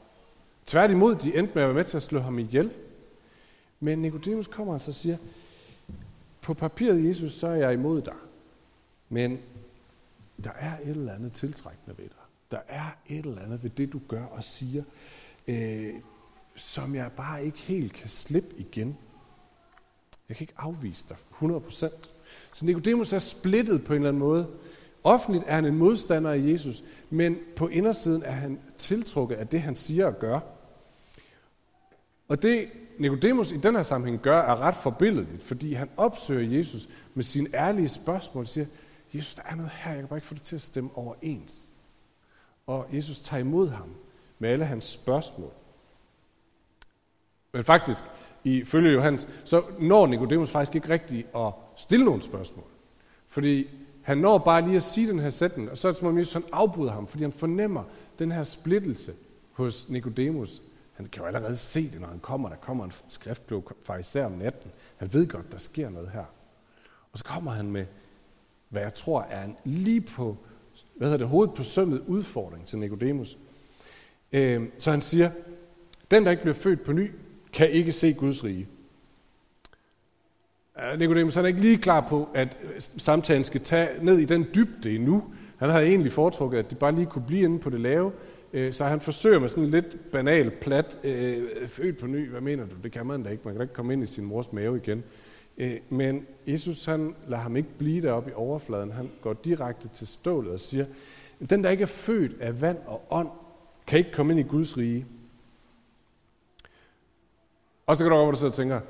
Tværtimod, 0.67 1.15
de 1.15 1.39
endte 1.39 1.55
med 1.55 1.63
at 1.63 1.69
være 1.69 1.77
med 1.77 1.85
til 1.85 1.97
at 1.97 2.03
slå 2.03 2.21
ham 2.21 2.39
ihjel. 2.39 2.71
Men 3.81 3.99
Nikodemus 3.99 4.47
kommer 4.47 4.75
altså 4.75 4.91
og 4.91 4.95
siger, 4.95 5.17
på 6.41 6.55
papiret, 6.55 7.05
Jesus, 7.05 7.33
så 7.33 7.47
er 7.47 7.55
jeg 7.55 7.73
imod 7.73 8.03
dig. 8.03 8.15
Men 9.09 9.39
der 10.45 10.51
er 10.51 10.73
et 10.83 10.89
eller 10.89 11.15
andet 11.15 11.33
tiltrækkende 11.33 11.99
ved 11.99 12.05
dig. 12.05 12.25
Der 12.51 12.59
er 12.69 12.91
et 13.07 13.27
eller 13.27 13.43
andet 13.43 13.63
ved 13.63 13.71
det, 13.71 13.93
du 13.93 14.01
gør 14.09 14.25
og 14.25 14.45
siger, 14.45 14.83
øh, 15.47 15.95
som 16.57 16.95
jeg 16.95 17.11
bare 17.17 17.45
ikke 17.45 17.59
helt 17.59 17.93
kan 17.93 18.09
slippe 18.09 18.57
igen. 18.57 18.97
Jeg 20.29 20.37
kan 20.37 20.45
ikke 20.45 20.55
afvise 20.57 21.05
dig 21.09 21.17
100%. 21.43 21.71
Så 22.53 22.65
Nikodemus 22.65 23.13
er 23.13 23.19
splittet 23.19 23.85
på 23.85 23.93
en 23.93 23.97
eller 23.97 24.09
anden 24.09 24.21
måde. 24.21 24.47
Offentligt 25.05 25.45
er 25.47 25.55
han 25.55 25.65
en 25.65 25.77
modstander 25.77 26.31
af 26.31 26.39
Jesus, 26.39 26.85
men 27.11 27.39
på 27.57 27.69
indersiden 27.69 28.23
er 28.23 28.33
han 28.33 28.61
tiltrukket 28.79 29.37
af 29.37 29.49
det, 29.49 29.63
han 29.63 29.77
siger 29.77 30.07
og 30.07 30.19
gør. 30.19 30.41
Og 32.29 32.43
det 32.43 32.69
Nikodemus 32.99 33.53
i 33.53 33.57
den 33.57 33.75
her 33.75 33.83
sammenhæng 33.83 34.23
gør, 34.23 34.41
er 34.41 34.61
ret 34.61 34.75
forbilledeligt, 34.75 35.43
fordi 35.43 35.73
han 35.73 35.91
opsøger 35.97 36.59
Jesus 36.59 36.89
med 37.15 37.25
sine 37.25 37.49
ærlige 37.55 37.89
spørgsmål 37.89 38.45
og 38.45 38.49
siger, 38.49 38.67
Jesus, 39.15 39.35
der 39.35 39.43
er 39.43 39.55
noget 39.55 39.71
her, 39.75 39.91
jeg 39.91 40.01
kan 40.01 40.09
bare 40.09 40.17
ikke 40.17 40.27
få 40.27 40.35
det 40.35 40.43
til 40.43 40.55
at 40.55 40.63
stemme 40.63 40.91
overens. 40.95 41.69
Og 42.67 42.87
Jesus 42.93 43.23
tager 43.23 43.41
imod 43.41 43.69
ham 43.69 43.95
med 44.39 44.51
alle 44.51 44.65
hans 44.65 44.85
spørgsmål. 44.85 45.53
Men 47.53 47.65
faktisk, 47.65 48.05
ifølge 48.47 48.93
Johannes, 48.93 49.29
så 49.45 49.63
når 49.79 50.07
Nikodemus 50.07 50.51
faktisk 50.51 50.75
ikke 50.75 50.89
rigtigt 50.89 51.27
at 51.37 51.53
stille 51.77 52.05
nogle 52.05 52.23
spørgsmål. 52.23 52.67
Fordi 53.29 53.69
han 54.03 54.19
når 54.19 54.39
bare 54.39 54.63
lige 54.63 54.77
at 54.77 54.83
sige 54.83 55.09
den 55.09 55.19
her 55.19 55.31
sætning, 55.31 55.71
og 55.71 55.79
så 55.79 55.89
er 55.89 55.93
det 55.93 55.99
som 55.99 56.09
om 56.09 56.19
Jesus 56.19 56.33
han 56.33 56.45
afbryder 56.53 56.93
ham, 56.93 57.07
fordi 57.07 57.25
han 57.25 57.33
fornemmer 57.33 57.83
den 58.19 58.33
her 58.33 58.43
splittelse 58.43 59.13
hos 59.53 59.89
Nikodemus. 59.89 60.63
Han 60.93 61.07
kan 61.07 61.23
jo 61.23 61.27
allerede 61.27 61.57
se 61.57 61.91
det, 61.91 62.01
når 62.01 62.09
han 62.09 62.19
kommer. 62.19 62.49
Der 62.49 62.57
kommer 62.57 62.85
en 62.85 62.93
skriftklog 63.09 63.73
fariser 63.83 64.25
om 64.25 64.33
natten. 64.33 64.71
Han 64.97 65.13
ved 65.13 65.27
godt, 65.27 65.53
der 65.53 65.59
sker 65.59 65.91
noget 65.91 66.11
her. 66.13 66.25
Og 67.13 67.19
så 67.19 67.25
kommer 67.25 67.51
han 67.51 67.71
med, 67.71 67.87
hvad 68.69 68.83
jeg 68.83 68.95
tror 68.95 69.23
er 69.23 69.45
en 69.45 69.57
lige 69.65 70.01
på, 70.01 70.37
hvad 70.97 71.09
hedder 71.09 71.19
det, 71.19 71.29
hovedet 71.29 71.55
på 71.55 71.63
sømmet 71.63 72.03
udfordring 72.07 72.67
til 72.67 72.79
Nikodemus. 72.79 73.39
Øh, 74.33 74.69
så 74.79 74.91
han 74.91 75.03
siger, 75.03 75.31
den 76.11 76.25
der 76.25 76.31
ikke 76.31 76.43
bliver 76.43 76.55
født 76.55 76.85
på 76.85 76.93
ny, 76.93 77.11
kan 77.57 77.71
ikke 77.71 77.93
se 77.93 78.13
Guds 78.13 78.45
rige. 78.45 78.69
Nicodemus 80.99 81.35
han 81.35 81.45
er 81.45 81.49
ikke 81.49 81.61
lige 81.61 81.79
klar 81.79 82.01
på, 82.09 82.29
at 82.35 82.59
øh, 82.63 82.83
samtalen 82.97 83.45
skal 83.45 83.61
tage 83.61 83.89
ned 84.05 84.19
i 84.19 84.25
den 84.25 84.47
dybde 84.55 84.95
endnu. 84.95 85.25
Han 85.57 85.71
havde 85.71 85.87
egentlig 85.87 86.13
foretrukket, 86.13 86.59
at 86.59 86.71
de 86.71 86.75
bare 86.75 86.95
lige 86.95 87.07
kunne 87.07 87.25
blive 87.27 87.43
inde 87.45 87.59
på 87.59 87.71
det 87.71 87.81
lave. 87.81 88.13
Øh, 88.53 88.73
så 88.73 88.85
han 88.85 89.01
forsøger 89.01 89.39
med 89.39 89.49
sådan 89.49 89.65
en 89.65 89.71
lidt 89.71 90.11
banal, 90.13 90.51
plat, 90.51 90.99
øh, 91.05 91.43
øh, 91.61 91.69
født 91.69 91.99
på 91.99 92.07
ny, 92.07 92.31
hvad 92.31 92.41
mener 92.41 92.67
du? 92.67 92.75
Det 92.83 92.93
kan 92.93 93.07
man 93.07 93.23
da 93.23 93.31
ikke. 93.31 93.43
Man 93.45 93.55
kan 93.55 93.59
da 93.59 93.63
ikke 93.63 93.75
komme 93.75 93.93
ind 93.93 94.03
i 94.03 94.07
sin 94.07 94.25
mors 94.25 94.53
mave 94.53 94.77
igen. 94.77 95.05
Øh, 95.59 95.77
men 95.89 96.27
Jesus 96.47 96.85
han 96.85 97.15
lader 97.29 97.43
ham 97.43 97.57
ikke 97.57 97.69
blive 97.79 98.03
deroppe 98.03 98.31
i 98.31 98.35
overfladen. 98.35 98.93
Han 98.93 99.11
går 99.21 99.33
direkte 99.33 99.89
til 99.89 100.07
stålet 100.07 100.53
og 100.53 100.61
siger, 100.61 100.85
den 101.51 101.65
der 101.65 101.71
ikke 101.71 101.83
er 101.83 101.87
født 101.87 102.33
af 102.41 102.61
vand 102.63 102.79
og 102.87 103.07
ånd, 103.11 103.29
kan 103.87 103.99
ikke 103.99 104.13
komme 104.13 104.33
ind 104.33 104.41
i 104.41 104.49
Guds 104.49 104.79
rige. 104.79 105.07
Og 107.87 107.97
så 107.97 108.05
kan 108.05 108.11
du 108.11 108.17
over, 108.17 108.25
hvor 108.25 108.31
du 108.31 108.39
sidder 108.39 108.51
og 108.51 108.57
tænker, 108.57 108.81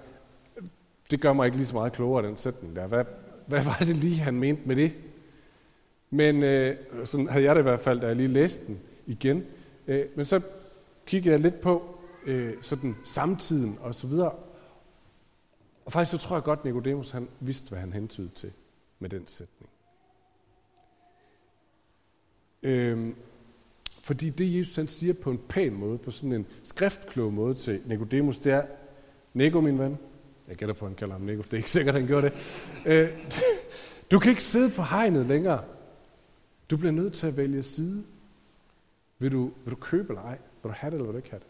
det 1.11 1.21
gør 1.21 1.33
mig 1.33 1.47
ikke 1.47 1.57
lige 1.57 1.67
så 1.67 1.75
meget 1.75 1.93
klogere, 1.93 2.27
den 2.27 2.37
sætning 2.37 2.77
der. 2.77 2.87
Hvad, 2.87 3.05
hvad 3.47 3.65
var 3.65 3.77
det 3.79 3.97
lige, 3.97 4.17
han 4.17 4.35
mente 4.35 4.63
med 4.65 4.77
det? 4.77 4.93
Men 6.11 6.43
øh, 6.43 6.77
sådan 7.05 7.29
havde 7.29 7.45
jeg 7.45 7.55
det 7.55 7.61
i 7.61 7.63
hvert 7.63 7.81
fald, 7.81 8.01
da 8.01 8.07
jeg 8.07 8.17
lige 8.17 8.29
læste 8.29 8.67
den 8.67 8.81
igen. 9.07 9.45
Øh, 9.87 10.07
men 10.15 10.25
så 10.25 10.41
kiggede 11.07 11.33
jeg 11.33 11.41
lidt 11.41 11.61
på 11.61 11.99
øh, 12.27 12.55
sådan 12.63 12.97
samtiden 13.05 13.79
og 13.81 13.95
så 13.95 14.07
videre. 14.07 14.33
Og 15.85 15.93
faktisk 15.93 16.11
så 16.11 16.29
tror 16.29 16.37
jeg 16.37 16.43
godt, 16.43 16.65
Nicodemus 16.65 17.11
han 17.11 17.29
vidste, 17.41 17.69
hvad 17.69 17.79
han 17.79 17.93
hentydede 17.93 18.35
til 18.35 18.53
med 18.99 19.11
den 19.11 19.27
sætning. 19.27 19.71
Øh, 22.63 23.15
fordi 24.03 24.31
det, 24.31 24.59
Jesus 24.59 24.77
han 24.77 24.89
siger 24.89 25.13
på 25.13 25.31
en 25.31 25.39
pæn 25.49 25.75
måde, 25.75 25.99
på 25.99 26.11
sådan 26.11 26.33
en 26.33 26.47
skriftklog 26.65 27.33
måde 27.33 27.55
til 27.55 27.83
Nicodemus, 27.87 28.39
det 28.39 28.53
er, 28.53 28.63
Nico, 29.37 29.61
min 29.61 29.79
ven, 29.79 29.99
jeg 30.49 30.57
gætter 30.57 30.75
på, 30.75 30.85
at 30.85 30.91
han 30.91 30.97
kalder 30.97 31.15
ham 31.15 31.23
Nico. 31.23 31.43
Det 31.43 31.53
er 31.53 31.57
ikke 31.57 31.71
sikkert, 31.71 31.95
at 31.95 32.01
han 32.01 32.09
gjorde 32.09 32.31
det. 32.31 32.35
Øh, 32.87 33.09
du 34.11 34.19
kan 34.19 34.31
ikke 34.31 34.43
sidde 34.43 34.71
på 34.71 34.83
hegnet 34.83 35.27
længere. 35.27 35.63
Du 36.71 36.77
bliver 36.77 36.93
nødt 36.93 37.13
til 37.13 37.27
at 37.27 37.37
vælge 37.37 37.63
side. 37.63 38.05
Vil 39.19 39.33
du, 39.33 39.51
vil 39.65 39.71
du 39.71 39.77
købe 39.77 40.09
eller 40.09 40.23
ej? 40.23 40.39
Vil 40.63 40.69
du 40.71 40.75
have 40.77 40.91
det, 40.91 40.97
eller 40.97 41.07
vil 41.07 41.13
du 41.13 41.17
ikke 41.17 41.31
have 41.31 41.41
det? 41.41 41.47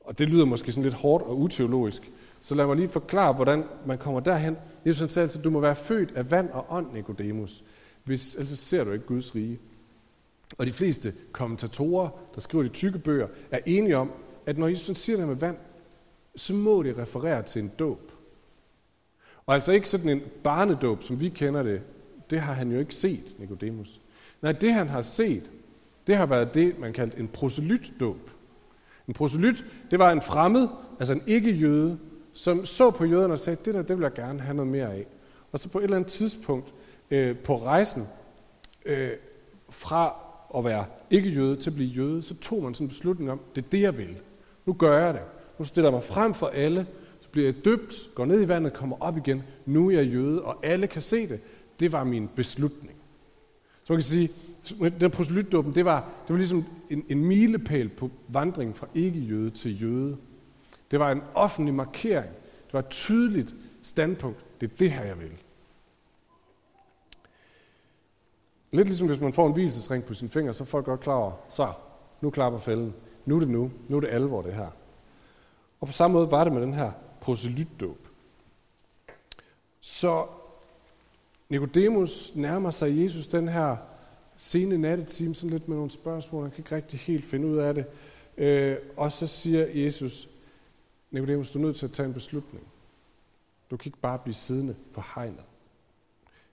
Og 0.00 0.18
det 0.18 0.28
lyder 0.28 0.44
måske 0.44 0.72
sådan 0.72 0.82
lidt 0.82 0.94
hårdt 0.94 1.24
og 1.24 1.38
uteologisk. 1.38 2.10
Så 2.40 2.54
lad 2.54 2.66
mig 2.66 2.76
lige 2.76 2.88
forklare, 2.88 3.32
hvordan 3.32 3.64
man 3.86 3.98
kommer 3.98 4.20
derhen. 4.20 4.56
Jesus 4.86 5.12
sagde 5.12 5.24
altså, 5.24 5.38
at 5.38 5.44
du 5.44 5.50
må 5.50 5.60
være 5.60 5.76
født 5.76 6.12
af 6.14 6.30
vand 6.30 6.50
og 6.50 6.66
ånd, 6.70 6.92
Nicodemus. 6.92 7.64
Hvis, 8.04 8.34
ellers 8.34 8.58
ser 8.58 8.84
du 8.84 8.92
ikke 8.92 9.06
Guds 9.06 9.34
rige. 9.34 9.58
Og 10.58 10.66
de 10.66 10.72
fleste 10.72 11.14
kommentatorer, 11.32 12.08
der 12.34 12.40
skriver 12.40 12.62
de 12.62 12.68
tykke 12.68 12.98
bøger, 12.98 13.28
er 13.50 13.58
enige 13.66 13.96
om, 13.96 14.12
at 14.46 14.58
når 14.58 14.68
Jesus 14.68 14.98
siger 14.98 15.16
det 15.16 15.28
med 15.28 15.36
vand, 15.36 15.56
så 16.36 16.54
må 16.54 16.82
det 16.82 16.98
referere 16.98 17.42
til 17.42 17.62
en 17.62 17.72
dåb. 17.78 18.12
Og 19.46 19.54
altså 19.54 19.72
ikke 19.72 19.88
sådan 19.88 20.08
en 20.08 20.22
barnedåb, 20.44 21.02
som 21.02 21.20
vi 21.20 21.28
kender 21.28 21.62
det. 21.62 21.82
Det 22.30 22.40
har 22.40 22.52
han 22.52 22.72
jo 22.72 22.78
ikke 22.78 22.94
set, 22.94 23.36
Nikodemus. 23.38 24.00
Nej, 24.42 24.52
det 24.52 24.72
han 24.72 24.88
har 24.88 25.02
set, 25.02 25.50
det 26.06 26.16
har 26.16 26.26
været 26.26 26.54
det, 26.54 26.78
man 26.78 26.92
kaldte 26.92 27.18
en 27.18 27.28
proselytdåb. 27.28 28.30
En 29.08 29.14
proselyt, 29.14 29.64
det 29.90 29.98
var 29.98 30.10
en 30.10 30.20
fremmed, 30.20 30.68
altså 30.98 31.12
en 31.12 31.22
ikke-jøde, 31.26 31.98
som 32.32 32.64
så 32.64 32.90
på 32.90 33.04
jøderne 33.04 33.32
og 33.32 33.38
sagde, 33.38 33.58
det 33.64 33.74
der, 33.74 33.82
det 33.82 33.96
vil 33.96 34.02
jeg 34.02 34.12
gerne 34.12 34.40
have 34.40 34.56
noget 34.56 34.72
mere 34.72 34.92
af. 34.92 35.06
Og 35.52 35.58
så 35.58 35.68
på 35.68 35.78
et 35.78 35.84
eller 35.84 35.96
andet 35.96 36.10
tidspunkt 36.10 36.72
øh, 37.10 37.36
på 37.36 37.64
rejsen, 37.64 38.06
øh, 38.84 39.10
fra 39.70 40.16
at 40.56 40.64
være 40.64 40.84
ikke-jøde 41.10 41.56
til 41.56 41.70
at 41.70 41.74
blive 41.74 41.90
jøde, 41.90 42.22
så 42.22 42.34
tog 42.34 42.62
man 42.62 42.74
sådan 42.74 42.84
en 42.84 42.88
beslutning 42.88 43.30
om, 43.30 43.40
det 43.54 43.64
er 43.64 43.68
det, 43.68 43.80
jeg 43.80 43.98
vil. 43.98 44.16
Nu 44.66 44.72
gør 44.72 45.04
jeg 45.06 45.14
det. 45.14 45.22
Nu 45.58 45.64
stiller 45.64 45.90
jeg 45.90 45.94
mig 45.94 46.02
frem 46.02 46.34
for 46.34 46.46
alle, 46.46 46.86
så 47.20 47.28
bliver 47.28 47.46
jeg 47.46 47.64
døbt, 47.64 47.94
går 48.14 48.24
ned 48.24 48.42
i 48.42 48.48
vandet, 48.48 48.72
kommer 48.72 48.96
op 49.00 49.16
igen. 49.16 49.42
Nu 49.66 49.88
er 49.88 49.92
jeg 49.92 50.06
jøde, 50.06 50.42
og 50.42 50.66
alle 50.66 50.86
kan 50.86 51.02
se 51.02 51.28
det. 51.28 51.40
Det 51.80 51.92
var 51.92 52.04
min 52.04 52.28
beslutning. 52.28 52.94
Så 53.84 53.92
man 53.92 53.98
kan 53.98 54.04
sige, 54.04 54.30
den 55.00 55.10
proselytdåben, 55.10 55.74
det 55.74 55.84
var, 55.84 56.00
det 56.00 56.32
var 56.32 56.36
ligesom 56.36 56.64
en, 56.90 57.04
en 57.08 57.24
milepæl 57.24 57.88
på 57.88 58.10
vandringen 58.28 58.74
fra 58.74 58.86
ikke-jøde 58.94 59.50
til 59.50 59.82
jøde. 59.82 60.16
Det 60.90 60.98
var 60.98 61.12
en 61.12 61.22
offentlig 61.34 61.74
markering. 61.74 62.30
Det 62.66 62.72
var 62.72 62.80
et 62.80 62.88
tydeligt 62.88 63.54
standpunkt. 63.82 64.44
Det 64.60 64.70
er 64.70 64.76
det 64.78 64.90
her, 64.90 65.04
jeg 65.04 65.18
vil. 65.18 65.32
Lidt 68.72 68.88
ligesom 68.88 69.06
hvis 69.06 69.20
man 69.20 69.32
får 69.32 69.46
en 69.46 69.52
hvilesesring 69.52 70.04
på 70.04 70.14
sin 70.14 70.28
finger, 70.28 70.52
så 70.52 70.64
er 70.64 70.66
folk 70.66 70.84
godt 70.84 71.00
klar 71.00 71.14
over, 71.14 71.32
så, 71.50 71.72
nu 72.20 72.30
klapper 72.30 72.58
fælden. 72.58 72.94
Nu 73.26 73.36
er 73.36 73.40
det 73.40 73.48
nu. 73.48 73.70
Nu 73.90 73.96
er 73.96 74.00
det 74.00 74.08
alvor, 74.08 74.42
det 74.42 74.54
her. 74.54 74.70
Og 75.80 75.86
på 75.86 75.92
samme 75.92 76.14
måde 76.14 76.30
var 76.30 76.44
det 76.44 76.52
med 76.52 76.62
den 76.62 76.74
her 76.74 76.92
proselytdåb. 77.20 78.08
Så 79.80 80.26
Nikodemus 81.48 82.32
nærmer 82.34 82.70
sig 82.70 83.02
Jesus 83.02 83.26
den 83.26 83.48
her 83.48 83.76
sene 84.36 84.78
nattetime, 84.78 85.34
sådan 85.34 85.50
lidt 85.50 85.68
med 85.68 85.76
nogle 85.76 85.90
spørgsmål, 85.90 86.42
han 86.42 86.50
kan 86.50 86.58
ikke 86.58 86.76
rigtig 86.76 87.00
helt 87.00 87.24
finde 87.24 87.46
ud 87.46 87.56
af 87.56 87.74
det. 87.74 87.86
Øh, 88.36 88.76
og 88.96 89.12
så 89.12 89.26
siger 89.26 89.66
Jesus, 89.66 90.28
Nikodemus, 91.10 91.50
du 91.50 91.58
er 91.58 91.62
nødt 91.62 91.76
til 91.76 91.86
at 91.86 91.92
tage 91.92 92.06
en 92.06 92.14
beslutning. 92.14 92.66
Du 93.70 93.76
kan 93.76 93.88
ikke 93.88 93.98
bare 93.98 94.18
blive 94.18 94.34
siddende 94.34 94.76
på 94.92 95.02
hegnet. 95.14 95.44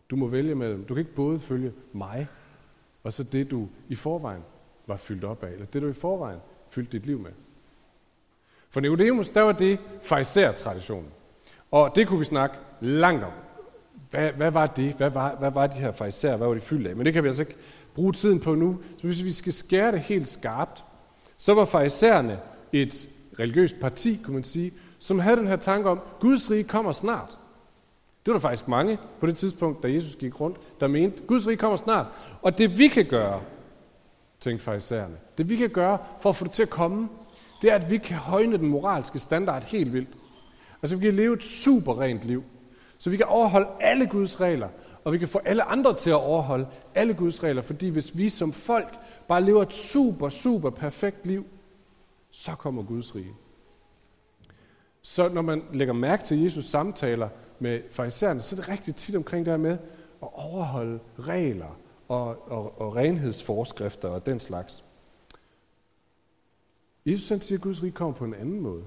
Du 0.09 0.15
må 0.15 0.27
vælge 0.27 0.55
mellem, 0.55 0.85
du 0.85 0.93
kan 0.93 1.01
ikke 1.01 1.15
både 1.15 1.39
følge 1.39 1.73
mig, 1.93 2.27
og 3.03 3.13
så 3.13 3.23
det, 3.23 3.51
du 3.51 3.67
i 3.89 3.95
forvejen 3.95 4.41
var 4.87 4.97
fyldt 4.97 5.23
op 5.23 5.43
af, 5.43 5.51
eller 5.51 5.65
det, 5.65 5.81
du 5.81 5.87
i 5.87 5.93
forvejen 5.93 6.39
fyldte 6.69 6.97
dit 6.97 7.05
liv 7.05 7.19
med. 7.19 7.31
For 8.69 8.79
Nicodemus, 8.79 9.29
der 9.29 9.41
var 9.41 9.51
det 9.51 9.79
farisæer-traditionen. 10.01 11.09
Og 11.71 11.91
det 11.95 12.07
kunne 12.07 12.19
vi 12.19 12.25
snakke 12.25 12.55
langt 12.81 13.23
om. 13.23 13.31
Hvad, 14.09 14.31
hvad 14.31 14.51
var 14.51 14.65
det? 14.65 14.93
Hvad 14.93 15.09
var, 15.09 15.35
hvad 15.39 15.51
var 15.51 15.67
de 15.67 15.77
her 15.77 15.91
farisæer? 15.91 16.37
Hvad 16.37 16.47
var 16.47 16.53
de 16.53 16.59
fyldt 16.59 16.87
af? 16.87 16.95
Men 16.95 17.05
det 17.05 17.13
kan 17.13 17.23
vi 17.23 17.27
altså 17.27 17.43
ikke 17.43 17.55
bruge 17.95 18.13
tiden 18.13 18.39
på 18.39 18.55
nu. 18.55 18.77
Så 18.97 19.07
hvis 19.07 19.23
vi 19.23 19.31
skal 19.31 19.53
skære 19.53 19.91
det 19.91 19.99
helt 19.99 20.27
skarpt, 20.27 20.83
så 21.37 21.53
var 21.53 21.65
farisæerne 21.65 22.39
et 22.73 23.07
religiøst 23.39 23.79
parti, 23.79 24.19
kunne 24.23 24.33
man 24.33 24.43
sige, 24.43 24.73
som 24.99 25.19
havde 25.19 25.37
den 25.37 25.47
her 25.47 25.55
tanke 25.55 25.89
om, 25.89 25.99
Guds 26.19 26.51
rige 26.51 26.63
kommer 26.63 26.91
snart. 26.91 27.37
Det 28.25 28.33
var 28.33 28.33
der 28.33 28.39
faktisk 28.39 28.67
mange 28.67 28.97
på 29.19 29.27
det 29.27 29.37
tidspunkt, 29.37 29.83
da 29.83 29.91
Jesus 29.91 30.15
gik 30.15 30.41
rundt, 30.41 30.57
der 30.79 30.87
mente, 30.87 31.23
Guds 31.27 31.47
rige 31.47 31.57
kommer 31.57 31.77
snart. 31.77 32.05
Og 32.41 32.57
det 32.57 32.77
vi 32.77 32.87
kan 32.87 33.05
gøre, 33.05 33.41
tænkte 34.39 34.65
farisæerne, 34.65 35.15
det 35.37 35.49
vi 35.49 35.55
kan 35.55 35.69
gøre 35.69 35.97
for 36.19 36.29
at 36.29 36.35
få 36.35 36.45
det 36.45 36.51
til 36.51 36.63
at 36.63 36.69
komme, 36.69 37.09
det 37.61 37.71
er, 37.71 37.75
at 37.75 37.89
vi 37.89 37.97
kan 37.97 38.17
højne 38.17 38.57
den 38.57 38.67
moralske 38.67 39.19
standard 39.19 39.63
helt 39.63 39.93
vildt. 39.93 40.09
Altså 40.81 40.97
vi 40.97 41.05
kan 41.05 41.13
leve 41.13 41.33
et 41.33 41.43
super 41.43 42.01
rent 42.01 42.23
liv. 42.23 42.43
Så 42.97 43.09
vi 43.09 43.17
kan 43.17 43.25
overholde 43.25 43.67
alle 43.79 44.07
Guds 44.07 44.41
regler, 44.41 44.69
og 45.03 45.13
vi 45.13 45.17
kan 45.17 45.27
få 45.27 45.39
alle 45.45 45.63
andre 45.63 45.95
til 45.95 46.09
at 46.09 46.15
overholde 46.15 46.67
alle 46.95 47.13
Guds 47.13 47.43
regler, 47.43 47.61
fordi 47.61 47.89
hvis 47.89 48.17
vi 48.17 48.29
som 48.29 48.53
folk 48.53 48.97
bare 49.27 49.43
lever 49.43 49.61
et 49.61 49.73
super, 49.73 50.29
super 50.29 50.69
perfekt 50.69 51.25
liv, 51.25 51.45
så 52.31 52.51
kommer 52.51 52.83
Guds 52.83 53.15
rige. 53.15 53.33
Så 55.01 55.29
når 55.29 55.41
man 55.41 55.63
lægger 55.73 55.93
mærke 55.93 56.23
til 56.23 56.43
Jesus 56.43 56.65
samtaler 56.65 57.29
med 57.59 57.81
farisæerne, 57.91 58.41
så 58.41 58.55
er 58.55 58.59
det 58.59 58.69
rigtig 58.69 58.95
tit 58.95 59.15
omkring 59.15 59.45
det 59.45 59.51
her 59.51 59.57
med 59.57 59.77
at 60.21 60.29
overholde 60.33 60.99
regler 61.19 61.77
og, 62.07 62.51
og, 62.51 62.81
og 62.81 62.95
renhedsforskrifter 62.95 64.09
og 64.09 64.25
den 64.25 64.39
slags. 64.39 64.84
Jesus 67.05 67.29
han 67.29 67.41
siger, 67.41 67.57
at 67.57 67.61
Guds 67.61 67.83
rige 67.83 67.91
kommer 67.91 68.13
på 68.13 68.25
en 68.25 68.33
anden 68.33 68.59
måde. 68.59 68.83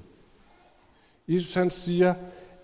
Jesus 1.29 1.55
han 1.55 1.71
siger, 1.71 2.15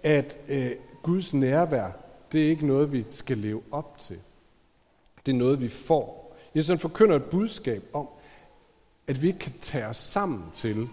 at 0.03 0.39
øh, 0.49 0.71
Guds 1.03 1.35
nærvær, 1.35 1.91
det 2.33 2.45
er 2.45 2.49
ikke 2.49 2.67
noget, 2.67 2.93
vi 2.93 3.05
skal 3.11 3.39
leve 3.39 3.63
op 3.71 3.99
til. 3.99 4.19
Det 5.27 5.33
er 5.33 5.37
noget, 5.37 5.61
vi 5.61 5.69
får. 5.69 6.37
Jesus 6.55 6.69
han 6.69 6.79
forkynder 6.79 7.17
et 7.17 7.25
budskab 7.25 7.85
om, 7.93 8.09
at 9.07 9.23
vi 9.23 9.27
ikke 9.27 9.39
kan 9.39 9.53
tage 9.61 9.87
os 9.87 9.97
sammen 9.97 10.43
til, 10.53 10.89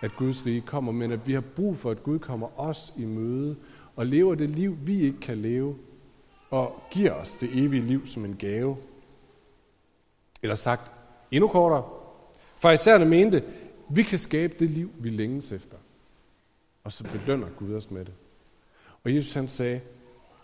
at 0.00 0.16
Guds 0.16 0.46
rige 0.46 0.60
kommer, 0.60 0.92
men 0.92 1.12
at 1.12 1.26
vi 1.26 1.32
har 1.32 1.40
brug 1.40 1.76
for, 1.76 1.90
at 1.90 2.02
Gud 2.02 2.18
kommer 2.18 2.60
os 2.60 2.92
i 2.96 3.04
møde 3.04 3.56
og 3.96 4.06
lever 4.06 4.34
det 4.34 4.50
liv, 4.50 4.78
vi 4.82 5.02
ikke 5.02 5.20
kan 5.20 5.38
leve, 5.38 5.76
og 6.50 6.82
giver 6.90 7.12
os 7.12 7.36
det 7.36 7.50
evige 7.52 7.82
liv 7.82 8.06
som 8.06 8.24
en 8.24 8.36
gave. 8.36 8.76
Eller 10.42 10.54
sagt 10.54 10.92
endnu 11.30 11.48
kortere. 11.48 11.82
For 11.82 12.68
Farisæerne 12.68 13.04
mente, 13.04 13.44
vi 13.90 14.02
kan 14.02 14.18
skabe 14.18 14.54
det 14.58 14.70
liv, 14.70 14.90
vi 14.98 15.10
længes 15.10 15.52
efter. 15.52 15.76
Og 16.84 16.92
så 16.92 17.04
belønner 17.04 17.50
Gud 17.50 17.74
os 17.74 17.90
med 17.90 18.04
det. 18.04 18.14
Og 19.04 19.14
Jesus 19.14 19.34
han 19.34 19.48
sagde, 19.48 19.80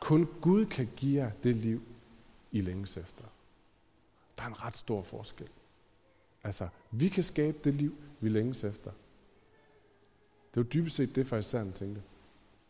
kun 0.00 0.28
Gud 0.40 0.66
kan 0.66 0.88
give 0.96 1.22
jer 1.22 1.30
det 1.30 1.56
liv, 1.56 1.82
I 2.52 2.60
længes 2.60 2.96
efter. 2.96 3.24
Der 4.36 4.42
er 4.42 4.46
en 4.46 4.62
ret 4.62 4.76
stor 4.76 5.02
forskel. 5.02 5.48
Altså, 6.44 6.68
vi 6.90 7.08
kan 7.08 7.24
skabe 7.24 7.58
det 7.64 7.74
liv, 7.74 7.94
vi 8.20 8.28
længes 8.28 8.64
efter. 8.64 8.90
Det 10.54 10.56
var 10.56 10.62
dybest 10.62 10.96
set 10.96 11.16
det, 11.16 11.26
fariseren 11.26 11.72
tænkte. 11.72 12.02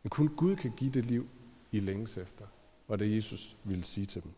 Men 0.03 0.11
kun 0.11 0.29
Gud 0.29 0.57
kan 0.57 0.73
give 0.77 0.91
det 0.91 1.05
liv, 1.05 1.29
I 1.73 1.81
længes 1.81 2.17
efter. 2.17 2.45
var 2.89 2.97
det 2.97 3.17
Jesus 3.17 3.57
ville 3.65 3.85
sige 3.85 4.07
til 4.07 4.23
dem. 4.23 4.31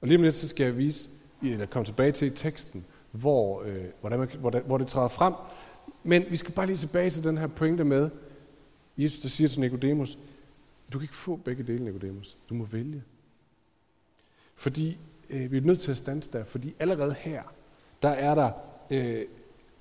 Og 0.00 0.08
lige 0.08 0.18
om 0.18 0.22
lidt, 0.22 0.36
så 0.36 0.48
skal 0.48 0.64
jeg 0.64 0.76
vise, 0.76 1.10
eller 1.42 1.66
komme 1.66 1.86
tilbage 1.86 2.12
til 2.12 2.32
teksten, 2.34 2.84
hvor, 3.10 3.62
øh, 3.62 3.84
hvordan 4.00 4.18
man, 4.18 4.28
hvor, 4.28 4.50
det, 4.50 4.62
hvor 4.62 4.78
det 4.78 4.86
træder 4.86 5.08
frem. 5.08 5.34
Men 6.02 6.24
vi 6.30 6.36
skal 6.36 6.54
bare 6.54 6.66
lige 6.66 6.76
tilbage 6.76 7.10
til 7.10 7.24
den 7.24 7.38
her 7.38 7.46
pointe 7.46 7.84
med, 7.84 8.10
Jesus 8.98 9.18
der 9.18 9.28
siger 9.28 9.48
til 9.48 9.60
Nikodemus, 9.60 10.18
du 10.92 10.98
kan 10.98 11.04
ikke 11.04 11.14
få 11.14 11.36
begge 11.36 11.62
dele, 11.62 11.84
Nikodemus. 11.84 12.36
Du 12.48 12.54
må 12.54 12.64
vælge. 12.64 13.02
Fordi 14.54 14.98
øh, 15.30 15.52
vi 15.52 15.56
er 15.56 15.60
nødt 15.60 15.80
til 15.80 15.90
at 15.90 15.96
stanse 15.96 16.32
der, 16.32 16.44
fordi 16.44 16.74
allerede 16.78 17.14
her, 17.18 17.42
der 18.02 18.08
er 18.08 18.34
der 18.34 18.50
øh, 18.90 19.26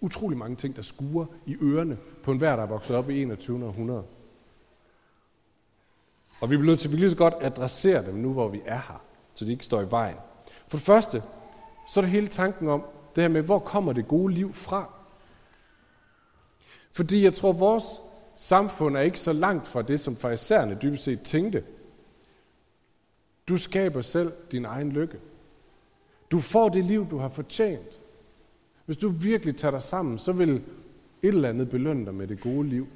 utrolig 0.02 0.38
mange 0.38 0.56
ting, 0.56 0.76
der 0.76 0.82
skuer 0.82 1.26
i 1.46 1.58
ørerne 1.62 1.98
på 2.24 2.32
enhver, 2.32 2.56
der 2.56 2.64
er 2.64 2.68
vokset 2.68 2.96
op 2.96 3.10
i 3.10 3.22
21. 3.22 3.66
århundrede. 3.66 4.04
Og 6.42 6.52
vi 6.52 6.58
bliver 6.58 6.72
nødt 6.72 6.80
til 6.80 6.90
at 6.90 7.00
lige 7.00 7.10
så 7.10 7.18
godt 7.18 7.34
adressere 7.42 8.06
dem 8.06 8.16
nu, 8.16 8.34
hvor 8.34 8.48
vi 8.48 8.62
er 8.66 8.82
her, 8.88 9.04
så 9.34 9.46
de 9.46 9.52
ikke 9.52 9.66
står 9.66 9.82
i 9.82 9.92
vejen. 9.92 10.16
For 10.68 10.78
det 10.78 10.86
første, 10.86 11.24
så 11.90 12.00
er 12.00 12.02
det 12.02 12.12
hele 12.12 12.28
tanken 12.28 12.68
om, 12.68 12.84
det 13.20 13.24
her 13.24 13.34
med, 13.34 13.42
hvor 13.42 13.60
kommer 13.60 13.94
det 13.94 14.08
gode 14.08 14.34
liv 14.34 14.54
fra? 14.54 14.94
Fordi 16.92 17.24
jeg 17.24 17.34
tror, 17.34 17.52
vores 17.52 17.84
samfund 18.36 18.98
er 18.98 19.02
ikke 19.02 19.20
så 19.20 19.34
langt 19.34 19.68
fra 19.68 19.82
det, 19.82 20.00
som 20.00 20.16
farisæerne 20.16 20.78
dybest 20.82 21.04
set 21.04 21.22
tænkte. 21.22 21.64
Du 23.48 23.58
skaber 23.58 24.02
selv 24.02 24.34
din 24.52 24.66
egen 24.66 24.92
lykke. 24.92 25.20
Du 26.32 26.40
får 26.40 26.70
det 26.70 26.84
liv, 26.84 27.10
du 27.10 27.18
har 27.18 27.30
fortjent. 27.30 28.00
Hvis 28.86 28.98
du 28.98 29.10
virkelig 29.10 29.58
tager 29.58 29.72
dig 29.72 29.84
sammen, 29.84 30.18
så 30.18 30.32
vil 30.32 30.56
et 30.56 30.64
eller 31.22 31.50
andet 31.50 31.70
belønne 31.70 32.06
dig 32.06 32.14
med 32.14 32.28
det 32.28 32.42
gode 32.42 32.70
liv. 32.70 32.88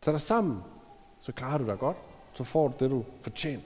Tag 0.00 0.12
dig 0.12 0.20
sammen, 0.20 0.58
så 1.20 1.32
klarer 1.32 1.58
du 1.58 1.66
dig 1.66 1.78
godt. 1.78 1.96
Så 2.34 2.44
får 2.44 2.68
du 2.68 2.74
det, 2.84 2.90
du 2.90 3.04
fortjener. 3.20 3.62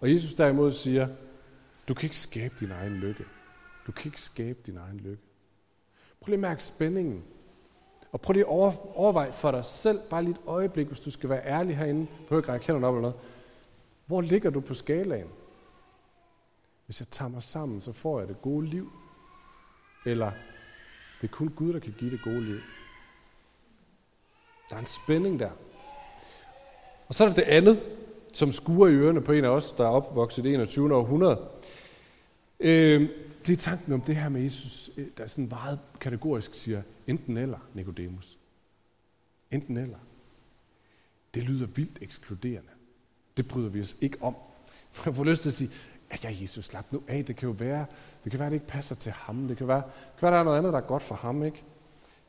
Og 0.00 0.12
Jesus 0.12 0.34
derimod 0.34 0.72
siger, 0.72 1.08
du 1.88 1.94
kan 1.94 2.06
ikke 2.06 2.18
skabe 2.18 2.54
din 2.60 2.70
egen 2.70 2.96
lykke. 2.96 3.24
Du 3.86 3.92
kan 3.92 4.08
ikke 4.08 4.20
skabe 4.20 4.58
din 4.66 4.76
egen 4.76 5.00
lykke. 5.00 5.22
Prøv 6.20 6.26
lige 6.26 6.34
at 6.34 6.40
mærke 6.40 6.64
spændingen. 6.64 7.24
Og 8.12 8.20
prøv 8.20 8.32
lige 8.32 8.44
at 8.44 8.48
overveje 8.94 9.32
for 9.32 9.50
dig 9.50 9.64
selv, 9.64 10.00
bare 10.10 10.22
lige 10.22 10.34
et 10.34 10.40
øjeblik, 10.46 10.86
hvis 10.86 11.00
du 11.00 11.10
skal 11.10 11.30
være 11.30 11.46
ærlig 11.46 11.76
herinde, 11.76 12.06
på 12.28 12.36
at 12.38 12.48
række 12.48 12.66
hænderne 12.66 12.86
op 12.86 12.94
eller 12.94 13.10
noget. 13.10 13.26
Hvor 14.06 14.20
ligger 14.20 14.50
du 14.50 14.60
på 14.60 14.74
skalaen? 14.74 15.28
Hvis 16.86 17.00
jeg 17.00 17.08
tager 17.08 17.28
mig 17.28 17.42
sammen, 17.42 17.80
så 17.80 17.92
får 17.92 18.18
jeg 18.18 18.28
det 18.28 18.42
gode 18.42 18.66
liv. 18.66 18.92
Eller 20.06 20.32
det 21.20 21.28
er 21.28 21.32
kun 21.32 21.48
Gud, 21.48 21.72
der 21.72 21.78
kan 21.78 21.94
give 21.98 22.10
det 22.10 22.22
gode 22.22 22.44
liv. 22.44 22.58
Der 24.70 24.76
er 24.76 24.80
en 24.80 24.86
spænding 24.86 25.40
der. 25.40 25.50
Og 27.08 27.14
så 27.14 27.24
er 27.24 27.28
der 27.28 27.34
det 27.34 27.42
andet, 27.42 27.82
som 28.32 28.52
skuer 28.52 28.88
i 28.88 28.92
ørerne 28.92 29.20
på 29.20 29.32
en 29.32 29.44
af 29.44 29.48
os, 29.48 29.72
der 29.72 29.84
er 29.84 29.88
opvokset 29.88 30.44
i 30.44 30.48
det 30.48 30.54
21. 30.54 30.94
århundrede. 30.94 31.48
Øh, 32.64 33.08
det 33.46 33.52
er 33.52 33.56
tanken 33.56 33.92
om 33.92 34.00
det 34.00 34.16
her 34.16 34.28
med 34.28 34.42
Jesus, 34.42 34.90
øh, 34.96 35.06
der 35.18 35.26
sådan 35.26 35.48
meget 35.48 35.78
kategorisk 36.00 36.54
siger, 36.54 36.82
enten 37.06 37.36
eller, 37.36 37.58
Nikodemus. 37.74 38.38
Enten 39.50 39.76
eller. 39.76 39.98
Det 41.34 41.44
lyder 41.44 41.66
vildt 41.66 41.98
ekskluderende. 42.02 42.70
Det 43.36 43.48
bryder 43.48 43.68
vi 43.68 43.80
os 43.80 43.96
ikke 44.00 44.18
om. 44.20 44.36
Jeg 45.06 45.14
får 45.14 45.24
lyst 45.24 45.42
til 45.42 45.48
at 45.48 45.54
sige, 45.54 45.70
ja, 46.10 46.16
jeg 46.22 46.42
Jesus, 46.42 46.64
slap 46.64 46.92
nu 46.92 47.02
af. 47.08 47.24
Det 47.24 47.36
kan 47.36 47.48
jo 47.48 47.54
være, 47.58 47.86
det 48.24 48.30
kan 48.30 48.40
være, 48.40 48.48
det 48.48 48.54
ikke 48.54 48.66
passer 48.66 48.94
til 48.94 49.12
ham. 49.12 49.48
Det 49.48 49.56
kan 49.56 49.68
være, 49.68 49.82
det 49.82 50.18
kan 50.18 50.22
være 50.22 50.32
der 50.32 50.38
er 50.38 50.44
noget 50.44 50.58
andet, 50.58 50.72
der 50.72 50.78
er 50.78 50.86
godt 50.86 51.02
for 51.02 51.14
ham, 51.14 51.44
ikke? 51.44 51.64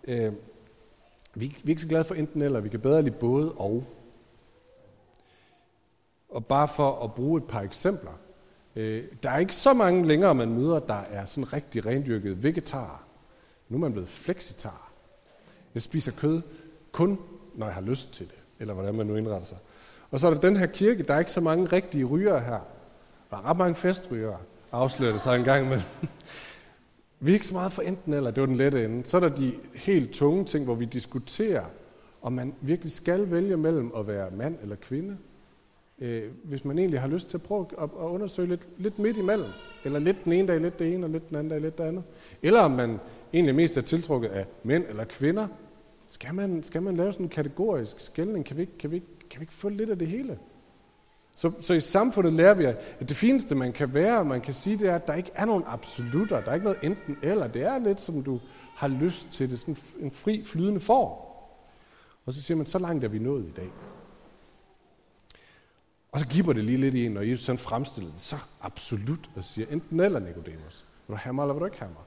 Øh, 0.03 0.33
vi, 1.33 1.47
vi 1.47 1.65
er 1.65 1.69
ikke 1.69 1.81
så 1.81 1.87
glade 1.87 2.03
for 2.03 2.15
enten 2.15 2.41
eller. 2.41 2.59
Vi 2.59 2.69
kan 2.69 2.79
bedre 2.79 3.01
lide 3.01 3.15
både 3.15 3.51
og. 3.51 3.85
Og 6.29 6.45
bare 6.45 6.67
for 6.67 7.03
at 7.03 7.13
bruge 7.13 7.37
et 7.37 7.47
par 7.47 7.61
eksempler. 7.61 8.19
Øh, 8.75 9.03
der 9.23 9.29
er 9.29 9.37
ikke 9.37 9.55
så 9.55 9.73
mange 9.73 10.07
længere, 10.07 10.35
man 10.35 10.49
møder, 10.49 10.79
der 10.79 11.03
er 11.11 11.25
sådan 11.25 11.53
rigtig 11.53 11.85
rendyrket 11.85 12.43
vegetar. 12.43 13.03
Nu 13.69 13.77
er 13.77 13.81
man 13.81 13.91
blevet 13.91 14.09
flexitar. 14.09 14.91
Jeg 15.73 15.81
spiser 15.81 16.11
kød 16.11 16.41
kun, 16.91 17.19
når 17.55 17.65
jeg 17.65 17.75
har 17.75 17.81
lyst 17.81 18.13
til 18.13 18.25
det. 18.25 18.35
Eller 18.59 18.73
hvordan 18.73 18.95
man 18.95 19.05
nu 19.05 19.15
indretter 19.15 19.47
sig. 19.47 19.57
Og 20.11 20.19
så 20.19 20.27
er 20.27 20.33
der 20.33 20.41
den 20.41 20.57
her 20.57 20.65
kirke, 20.65 21.03
der 21.03 21.13
er 21.13 21.19
ikke 21.19 21.31
så 21.31 21.41
mange 21.41 21.65
rigtige 21.65 22.03
ryger 22.03 22.39
her. 22.39 22.59
Der 23.29 23.37
er 23.37 23.45
ret 23.45 23.57
mange 23.57 23.75
festrygere, 23.75 24.37
afslører 24.71 25.11
det 25.11 25.21
sig 25.21 25.35
en 25.35 25.43
gang 25.43 25.65
imellem. 25.65 25.85
Vi 27.19 27.31
er 27.31 27.33
ikke 27.33 27.47
så 27.47 27.53
meget 27.53 27.71
for 27.71 27.81
enten 27.81 28.13
eller, 28.13 28.31
det 28.31 28.41
var 28.41 28.47
den 28.47 28.55
lette 28.55 28.85
ende. 28.85 29.05
Så 29.05 29.17
er 29.17 29.21
der 29.21 29.29
de 29.29 29.53
helt 29.73 30.11
tunge 30.11 30.45
ting, 30.45 30.65
hvor 30.65 30.75
vi 30.75 30.85
diskuterer, 30.85 31.65
om 32.21 32.33
man 32.33 32.53
virkelig 32.61 32.91
skal 32.91 33.31
vælge 33.31 33.57
mellem 33.57 33.91
at 33.97 34.07
være 34.07 34.31
mand 34.31 34.57
eller 34.61 34.75
kvinde. 34.75 35.17
Øh, 35.99 36.31
hvis 36.43 36.65
man 36.65 36.77
egentlig 36.77 37.01
har 37.01 37.07
lyst 37.07 37.29
til 37.29 37.37
at 37.37 37.43
prøve 37.43 37.67
at, 37.77 37.83
at 37.83 38.05
undersøge 38.05 38.47
lidt, 38.47 38.67
lidt 38.77 38.99
midt 38.99 39.17
imellem. 39.17 39.49
Eller 39.83 39.99
lidt 39.99 40.23
den 40.23 40.31
ene 40.31 40.47
dag 40.47 40.59
lidt 40.59 40.79
det 40.79 40.93
ene, 40.93 41.05
og 41.05 41.09
lidt 41.09 41.29
den 41.29 41.37
anden 41.37 41.49
dag 41.49 41.61
lidt 41.61 41.77
det 41.77 41.83
andet. 41.83 42.03
Eller 42.43 42.61
om 42.61 42.71
man 42.71 42.99
egentlig 43.33 43.55
mest 43.55 43.77
er 43.77 43.81
tiltrukket 43.81 44.29
af 44.29 44.45
mænd 44.63 44.85
eller 44.89 45.03
kvinder. 45.03 45.47
Skal 46.07 46.33
man, 46.33 46.63
skal 46.63 46.81
man 46.81 46.95
lave 46.95 47.11
sådan 47.11 47.25
en 47.25 47.29
kategorisk 47.29 47.99
skældning? 47.99 48.45
Kan 48.45 48.57
vi, 48.57 48.61
ikke, 48.61 48.77
kan, 48.77 48.91
vi 48.91 48.95
ikke, 48.95 49.07
kan 49.29 49.39
vi 49.39 49.43
ikke 49.43 49.53
få 49.53 49.69
lidt 49.69 49.89
af 49.89 49.99
det 49.99 50.07
hele? 50.07 50.39
Så, 51.35 51.51
så 51.61 51.73
i 51.73 51.79
samfundet 51.79 52.33
lærer 52.33 52.53
vi, 52.53 52.65
at 52.65 52.95
det 52.99 53.17
fineste, 53.17 53.55
man 53.55 53.73
kan 53.73 53.93
være, 53.93 54.25
man 54.25 54.41
kan 54.41 54.53
sige, 54.53 54.77
det 54.77 54.89
er, 54.89 54.95
at 54.95 55.07
der 55.07 55.13
ikke 55.13 55.31
er 55.35 55.45
nogen 55.45 55.63
absolutter. 55.67 56.41
Der 56.41 56.49
er 56.49 56.53
ikke 56.53 56.63
noget 56.63 56.79
enten 56.83 57.17
eller. 57.21 57.47
Det 57.47 57.61
er 57.61 57.79
lidt, 57.79 58.01
som 58.01 58.23
du 58.23 58.39
har 58.75 58.87
lyst 58.87 59.27
til 59.31 59.49
det. 59.49 59.59
Sådan 59.59 59.77
en 59.99 60.11
fri, 60.11 60.43
flydende 60.43 60.79
form. 60.79 61.11
Og 62.25 62.33
så 62.33 62.41
siger 62.41 62.57
man, 62.57 62.65
så 62.65 62.79
langt 62.79 63.03
er 63.03 63.07
vi 63.07 63.19
nået 63.19 63.45
i 63.45 63.51
dag. 63.51 63.69
Og 66.15 66.21
så 66.21 66.27
giver 66.27 66.53
det 66.53 66.63
lige 66.63 66.77
lidt 66.77 66.95
i 66.95 67.05
en, 67.05 67.11
når 67.11 67.21
Jesus 67.21 67.47
han 67.47 67.57
fremstiller 67.57 68.11
det 68.11 68.21
så 68.21 68.37
absolut 68.61 69.29
og 69.35 69.43
siger, 69.43 69.67
enten 69.69 69.99
eller, 69.99 70.19
Nicodemus. 70.19 70.85
Vil 71.07 71.15
du 71.15 71.15
have 71.15 71.33
mig, 71.33 71.43
eller 71.43 71.53
vil 71.53 71.59
du 71.59 71.65
ikke 71.65 71.79
have 71.79 71.91
mig? 71.91 72.03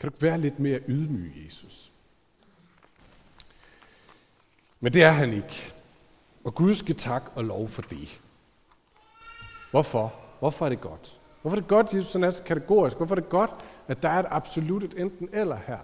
Kan 0.00 0.08
du 0.08 0.14
ikke 0.14 0.22
være 0.22 0.38
lidt 0.38 0.58
mere 0.58 0.80
ydmyg, 0.88 1.32
Jesus? 1.44 1.92
Men 4.80 4.92
det 4.92 5.02
er 5.02 5.10
han 5.10 5.32
ikke. 5.32 5.72
Og 6.44 6.54
Gud 6.54 6.74
skal 6.74 6.96
tak 6.96 7.22
og 7.34 7.44
lov 7.44 7.68
for 7.68 7.82
det. 7.82 8.20
Hvorfor? 9.70 10.14
Hvorfor 10.38 10.64
er 10.64 10.68
det 10.68 10.80
godt? 10.80 11.20
Hvorfor 11.42 11.56
er 11.56 11.60
det 11.60 11.68
godt, 11.68 11.92
Jesus 11.92 12.14
er 12.14 12.30
så 12.30 12.42
kategorisk? 12.42 12.96
Hvorfor 12.96 13.14
er 13.14 13.20
det 13.20 13.28
godt, 13.28 13.50
at 13.88 14.02
der 14.02 14.08
er 14.08 14.18
et 14.18 14.26
absolut 14.30 14.84
et 14.84 14.94
enten 15.00 15.28
eller 15.32 15.56
her? 15.66 15.78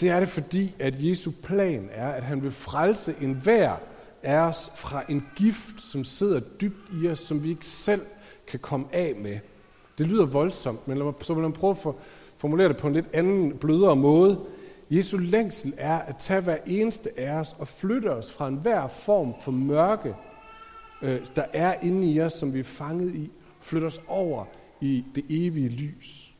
Det 0.00 0.08
er 0.08 0.20
det, 0.20 0.28
fordi 0.28 0.74
at 0.78 0.94
Jesu 0.98 1.30
plan 1.42 1.88
er, 1.92 2.08
at 2.08 2.22
han 2.22 2.42
vil 2.42 2.50
frelse 2.50 3.14
enhver 3.20 3.76
af 4.22 4.38
os 4.38 4.72
fra 4.74 5.02
en 5.08 5.26
gift, 5.36 5.82
som 5.82 6.04
sidder 6.04 6.40
dybt 6.40 6.90
i 7.02 7.08
os, 7.08 7.18
som 7.18 7.44
vi 7.44 7.50
ikke 7.50 7.66
selv 7.66 8.02
kan 8.46 8.60
komme 8.60 8.86
af 8.92 9.14
med. 9.16 9.38
Det 9.98 10.06
lyder 10.06 10.26
voldsomt, 10.26 10.88
men 10.88 10.98
lad 10.98 11.04
mig, 11.04 11.14
så 11.20 11.34
vil 11.34 11.42
man 11.42 11.52
prøve 11.52 11.70
at 11.70 11.94
formulere 12.36 12.68
det 12.68 12.76
på 12.76 12.86
en 12.86 12.92
lidt 12.92 13.08
anden, 13.12 13.58
blødere 13.58 13.96
måde. 13.96 14.40
Jesu 14.90 15.16
længsel 15.16 15.74
er 15.76 15.98
at 15.98 16.16
tage 16.18 16.40
hver 16.40 16.56
eneste 16.66 17.20
af 17.20 17.32
os 17.32 17.56
og 17.58 17.68
flytte 17.68 18.12
os 18.12 18.32
fra 18.32 18.48
enhver 18.48 18.88
form 18.88 19.34
for 19.40 19.52
mørke, 19.52 20.14
øh, 21.02 21.20
der 21.36 21.44
er 21.52 21.74
inde 21.82 22.12
i 22.12 22.20
os, 22.20 22.32
som 22.32 22.54
vi 22.54 22.60
er 22.60 22.64
fanget 22.64 23.14
i, 23.14 23.30
flytte 23.60 23.86
os 23.86 24.00
over 24.08 24.44
i 24.80 25.04
det 25.14 25.24
evige 25.28 25.68
lys. 25.68 26.34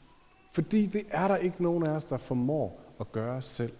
Fordi 0.52 0.86
det 0.86 1.02
er 1.10 1.28
der 1.28 1.36
ikke 1.36 1.62
nogen 1.62 1.86
af 1.86 1.90
os, 1.90 2.04
der 2.04 2.16
formår 2.16 2.86
at 3.00 3.12
gøre 3.12 3.42
selv. 3.42 3.72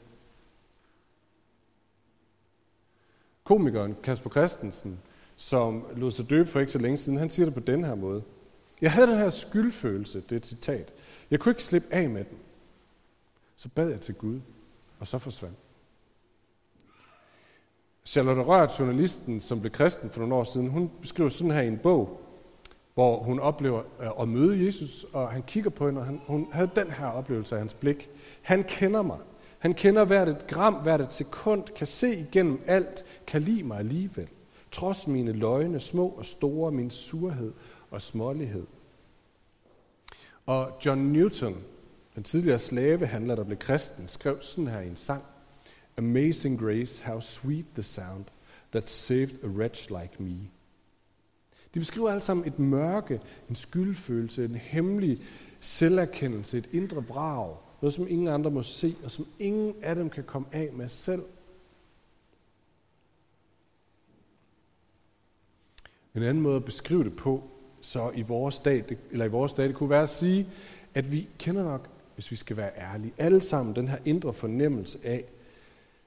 Komikeren 3.45 3.97
Kasper 4.03 4.31
Christensen, 4.31 5.01
som 5.37 5.87
lod 5.97 6.11
sig 6.11 6.31
døbe 6.31 6.49
for 6.49 6.61
ikke 6.61 6.73
så 6.73 6.79
længe 6.79 6.99
siden, 6.99 7.19
han 7.19 7.31
siger 7.31 7.47
det 7.47 7.55
på 7.55 7.61
den 7.61 7.85
her 7.85 7.95
måde. 7.95 8.23
Jeg 8.81 8.93
havde 8.93 9.07
den 9.07 9.19
her 9.19 9.31
skyldfølelse, 9.31 10.21
det 10.21 10.33
er 10.33 10.37
et 10.37 10.47
citat. 10.47 10.93
Jeg 11.31 11.41
kunne 11.41 11.51
ikke 11.51 11.65
slippe 11.65 11.95
af 11.95 12.09
med 12.09 12.25
den. 12.25 12.39
Så 13.57 13.69
bad 13.69 13.89
jeg 13.89 14.01
til 14.01 14.15
Gud, 14.15 14.41
og 14.99 15.07
så 15.07 15.19
forsvandt. 15.19 15.57
Charlotte 18.05 18.43
Rørt, 18.43 18.79
journalisten, 18.79 19.41
som 19.41 19.61
blev 19.61 19.73
kristen 19.73 20.11
for 20.11 20.21
nogle 20.21 20.35
år 20.35 20.45
siden, 20.45 20.69
hun 20.69 20.91
beskriver 21.01 21.29
sådan 21.29 21.51
her 21.51 21.61
i 21.61 21.69
en 21.69 21.79
bog, 21.79 22.21
hvor 22.97 23.23
hun 23.23 23.39
oplever 23.39 23.83
øh, 24.01 24.09
at 24.21 24.29
møde 24.29 24.65
Jesus, 24.65 25.07
og 25.13 25.31
han 25.31 25.43
kigger 25.43 25.71
på 25.71 25.87
hende, 25.87 26.01
og 26.01 26.07
han, 26.07 26.21
hun 26.27 26.49
havde 26.53 26.71
den 26.77 26.91
her 26.91 27.07
oplevelse 27.07 27.55
af 27.55 27.61
hans 27.61 27.75
blik. 27.75 28.11
Han 28.43 28.65
kender 28.65 29.03
mig. 29.03 29.19
Han 29.59 29.75
kender 29.75 30.05
hvert 30.05 30.29
et 30.29 30.47
gram, 30.47 30.75
hvert 30.75 31.01
et 31.01 31.13
sekund, 31.13 31.63
kan 31.63 31.87
se 31.87 32.15
igennem 32.15 32.61
alt, 32.67 33.05
kan 33.27 33.43
lide 33.43 33.63
mig 33.63 33.79
alligevel. 33.79 34.29
Trods 34.73 35.07
mine 35.07 35.33
løgne, 35.33 35.81
små 35.81 36.09
og 36.09 36.27
store, 36.27 36.73
min 36.73 36.91
surhed 36.91 37.53
og 37.91 38.03
smålighed. 38.03 38.67
Og 40.47 40.73
John 40.87 41.13
Newton, 41.13 41.57
den 42.15 42.23
tidligere 42.23 42.59
slavehandler, 42.59 43.35
der 43.35 43.45
blev 43.45 43.59
kristen, 43.59 44.09
skrev 44.09 44.43
sådan 44.43 44.69
her 44.69 44.81
i 44.81 44.89
en 44.89 44.97
sang. 44.97 45.25
Amazing 45.99 46.61
grace, 46.61 47.03
how 47.05 47.21
sweet 47.21 47.67
the 47.75 47.83
sound 47.83 48.25
that 48.73 48.91
saved 48.91 49.45
a 49.45 49.47
wretch 49.47 49.91
like 49.91 50.15
me. 50.19 50.51
De 51.75 51.79
beskriver 51.79 52.11
alle 52.11 52.21
sammen 52.21 52.47
et 52.47 52.59
mørke, 52.59 53.21
en 53.49 53.55
skyldfølelse, 53.55 54.45
en 54.45 54.55
hemmelig 54.55 55.19
selverkendelse, 55.61 56.59
et 56.59 56.69
indre 56.73 57.03
brag, 57.03 57.57
noget 57.83 57.95
som 57.95 58.07
ingen 58.09 58.29
andre 58.29 58.51
må 58.51 58.63
se, 58.63 58.97
og 59.05 59.11
som 59.11 59.27
ingen 59.39 59.75
af 59.83 59.95
dem 59.95 60.11
kan 60.11 60.25
komme 60.25 60.49
af 60.53 60.71
med 60.73 60.89
selv. 60.89 61.23
En 66.15 66.23
anden 66.23 66.43
måde 66.43 66.57
at 66.57 66.65
beskrive 66.65 67.05
det 67.05 67.17
på, 67.17 67.51
så 67.81 68.11
i 68.15 68.23
vores 68.23 68.59
dag, 68.59 68.85
det, 68.89 68.99
eller 69.11 69.25
i 69.25 69.29
vores 69.29 69.53
dag, 69.53 69.69
det 69.69 69.75
kunne 69.75 69.91
være 69.91 70.03
at 70.03 70.09
sige, 70.09 70.49
at 70.95 71.13
vi 71.13 71.29
kender 71.39 71.65
nok, 71.65 71.89
hvis 72.15 72.31
vi 72.31 72.37
skal 72.37 72.57
være 72.57 72.79
ærlige, 72.79 73.13
alle 73.19 73.41
sammen 73.41 73.77
den 73.77 73.89
her 73.89 73.99
indre 74.05 74.33
fornemmelse 74.33 74.99
af, 75.05 75.25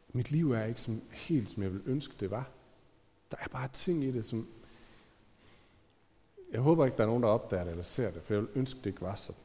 at 0.07 0.15
mit 0.15 0.31
liv 0.31 0.51
er 0.51 0.65
ikke 0.65 0.81
som, 0.81 1.01
helt, 1.11 1.49
som 1.49 1.63
jeg 1.63 1.71
ville 1.71 1.85
ønske, 1.85 2.13
det 2.19 2.31
var. 2.31 2.49
Der 3.31 3.37
er 3.41 3.47
bare 3.47 3.67
ting 3.73 4.03
i 4.03 4.11
det, 4.11 4.25
som... 4.25 4.47
Jeg 6.53 6.61
håber 6.61 6.85
ikke, 6.85 6.97
der 6.97 7.03
er 7.03 7.07
nogen, 7.07 7.23
der 7.23 7.29
opdager 7.29 7.63
det 7.63 7.71
eller 7.71 7.83
ser 7.83 8.11
det, 8.11 8.21
for 8.25 8.33
jeg 8.33 8.41
vil 8.41 8.49
ønske, 8.55 8.77
det 8.77 8.85
ikke 8.85 9.01
var 9.01 9.15
sådan. 9.15 9.35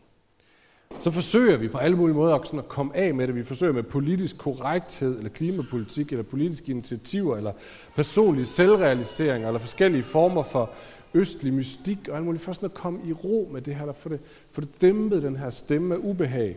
Så 1.00 1.10
forsøger 1.10 1.56
vi 1.56 1.68
på 1.68 1.78
alle 1.78 1.96
mulige 1.96 2.16
måder 2.16 2.42
sådan 2.44 2.58
at 2.58 2.68
komme 2.68 2.96
af 2.96 3.14
med 3.14 3.26
det. 3.26 3.34
Vi 3.34 3.42
forsøger 3.42 3.72
med 3.72 3.82
politisk 3.82 4.38
korrekthed, 4.38 5.16
eller 5.16 5.30
klimapolitik, 5.30 6.12
eller 6.12 6.22
politiske 6.22 6.70
initiativer, 6.70 7.36
eller 7.36 7.52
personlig 7.94 8.46
selvrealisering, 8.46 9.46
eller 9.46 9.58
forskellige 9.58 10.02
former 10.02 10.42
for 10.42 10.70
østlig 11.14 11.54
mystik 11.54 12.08
og 12.08 12.16
alt 12.16 12.24
muligt, 12.24 12.44
for 12.44 12.52
sådan 12.52 12.66
at 12.66 12.74
komme 12.74 13.00
i 13.04 13.12
ro 13.12 13.48
med 13.52 13.62
det 13.62 13.74
her, 13.74 13.86
der 13.86 13.92
for 13.92 14.08
det, 14.08 14.20
for 14.50 14.60
det 14.60 14.80
dæmpet 14.80 15.22
den 15.22 15.36
her 15.36 15.50
stemme 15.50 15.94
af 15.94 15.98
ubehag. 15.98 16.56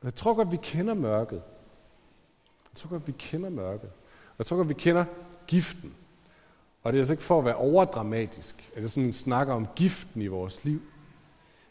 Og 0.00 0.04
jeg 0.04 0.14
tror 0.14 0.34
godt, 0.34 0.52
vi 0.52 0.58
kender 0.62 0.94
mørket. 0.94 1.42
Jeg 2.72 2.76
tror 2.76 2.90
godt, 2.90 3.06
vi 3.06 3.14
kender 3.18 3.50
mørket. 3.50 3.90
Jeg 4.38 4.46
tror 4.46 4.56
godt, 4.56 4.68
vi 4.68 4.74
kender 4.74 5.04
giften. 5.46 5.94
Og 6.82 6.92
det 6.92 6.98
er 6.98 7.00
altså 7.00 7.12
ikke 7.12 7.22
for 7.22 7.38
at 7.38 7.44
være 7.44 7.54
overdramatisk, 7.54 8.70
at 8.76 8.82
det 8.82 8.90
sådan 8.90 9.12
snakker 9.12 9.54
om 9.54 9.66
giften 9.76 10.22
i 10.22 10.26
vores 10.26 10.64
liv. 10.64 10.82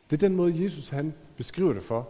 Det 0.10 0.24
er 0.24 0.28
den 0.28 0.36
måde, 0.36 0.64
Jesus 0.64 0.90
han 0.90 1.14
beskriver 1.38 1.74
det 1.74 1.84
for, 1.84 2.10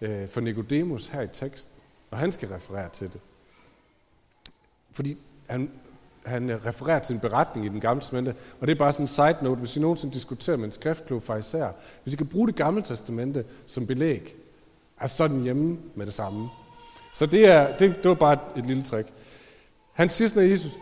øh, 0.00 0.28
for 0.28 0.40
Nicodemus 0.40 1.06
her 1.06 1.20
i 1.20 1.28
teksten, 1.28 1.74
og 2.10 2.18
han 2.18 2.32
skal 2.32 2.48
referere 2.48 2.88
til 2.88 3.12
det. 3.12 3.20
Fordi 4.92 5.16
han, 5.46 5.70
han 6.26 6.66
refererer 6.66 6.98
til 6.98 7.14
en 7.14 7.20
beretning 7.20 7.66
i 7.66 7.68
den 7.68 7.80
gamle 7.80 8.00
testamente, 8.00 8.34
og 8.60 8.66
det 8.66 8.74
er 8.74 8.78
bare 8.78 8.92
sådan 8.92 9.04
en 9.04 9.08
side 9.08 9.36
note, 9.42 9.58
hvis 9.58 9.76
I 9.76 9.80
nogensinde 9.80 10.14
diskuterer 10.14 10.56
med 10.56 10.64
en 10.64 10.72
skriftklub 10.72 11.22
fra 11.22 11.36
især, 11.36 11.70
hvis 12.02 12.14
I 12.14 12.16
kan 12.16 12.26
bruge 12.26 12.48
det 12.48 12.56
gamle 12.56 12.82
testamente 12.82 13.44
som 13.66 13.86
belæg, 13.86 14.36
er 15.00 15.06
sådan 15.06 15.42
hjemme 15.42 15.78
med 15.94 16.06
det 16.06 16.14
samme. 16.14 16.48
Så 17.12 17.26
det, 17.26 17.46
er, 17.46 17.76
det, 17.76 17.96
det 18.02 18.08
var 18.08 18.14
bare 18.14 18.32
et, 18.32 18.40
et 18.56 18.66
lille 18.66 18.82
trick. 18.82 19.08
Han 19.92 20.08
siger 20.08 20.28
sådan, 20.28 20.42
at 20.42 20.50
Jesus, 20.50 20.72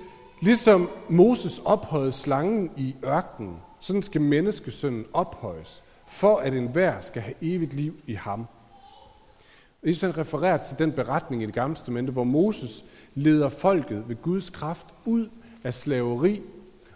ligesom 0.41 0.91
Moses 1.09 1.61
ophøjede 1.65 2.13
slangen 2.13 2.71
i 2.77 2.95
ørkenen, 3.05 3.57
sådan 3.81 4.03
skal 4.03 4.21
menneskesønnen 4.21 5.05
ophøjes, 5.13 5.83
for 6.07 6.37
at 6.37 6.55
enhver 6.55 7.01
skal 7.01 7.23
have 7.23 7.35
evigt 7.43 7.75
liv 7.75 7.95
i 8.07 8.15
ham. 8.15 8.47
Jesus 9.87 10.01
han 10.01 10.19
refererer 10.19 10.57
til 10.57 10.79
den 10.79 10.93
beretning 10.93 11.43
i 11.43 11.47
det 11.47 11.55
gamle 11.55 11.77
testamente, 11.77 12.13
hvor 12.13 12.25
Moses 12.25 12.85
leder 13.15 13.49
folket 13.49 14.05
ved 14.09 14.17
Guds 14.23 14.51
kraft 14.51 14.87
ud 15.05 15.29
af 15.65 15.75
slaveri. 15.75 16.43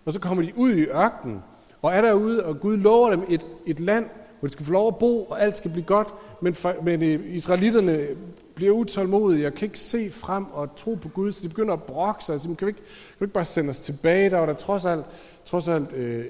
Og 0.04 0.12
så 0.12 0.20
kommer 0.20 0.44
de 0.44 0.52
ud 0.56 0.72
i 0.72 0.82
ørkenen, 0.82 1.42
og 1.82 1.92
er 1.92 2.00
derude, 2.00 2.44
og 2.44 2.60
Gud 2.60 2.76
lover 2.76 3.10
dem 3.10 3.22
et, 3.28 3.46
et 3.66 3.80
land, 3.80 4.06
hvor 4.40 4.46
de 4.46 4.52
skal 4.52 4.66
få 4.66 4.72
lov 4.72 4.88
at 4.88 4.98
bo, 4.98 5.24
og 5.24 5.42
alt 5.42 5.56
skal 5.56 5.70
blive 5.70 5.84
godt. 5.84 6.08
Men, 6.40 6.54
for, 6.54 6.74
men 6.82 7.02
øh, 7.02 7.34
israelitterne 7.34 8.06
bliver 8.54 8.72
utålmodige 8.72 9.46
og 9.46 9.54
kan 9.54 9.66
ikke 9.66 9.78
se 9.78 10.10
frem 10.10 10.46
og 10.46 10.76
tro 10.76 10.94
på 10.94 11.08
Gud, 11.08 11.32
så 11.32 11.42
de 11.42 11.48
begynder 11.48 11.74
at 11.74 11.82
brokke 11.82 12.24
sig. 12.24 12.40
Så 12.40 12.48
kan 12.58 12.66
vi 12.66 12.70
ikke, 12.70 12.80
kan 12.80 13.16
vi 13.18 13.24
ikke 13.24 13.34
bare 13.34 13.44
sende 13.44 13.70
os 13.70 13.80
tilbage? 13.80 14.30
Der 14.30 14.38
var 14.38 14.46
der 14.46 14.54
trods 14.54 14.84
alt, 14.84 15.06
trods 15.44 15.68
alt 15.68 15.92
øh, 15.92 16.26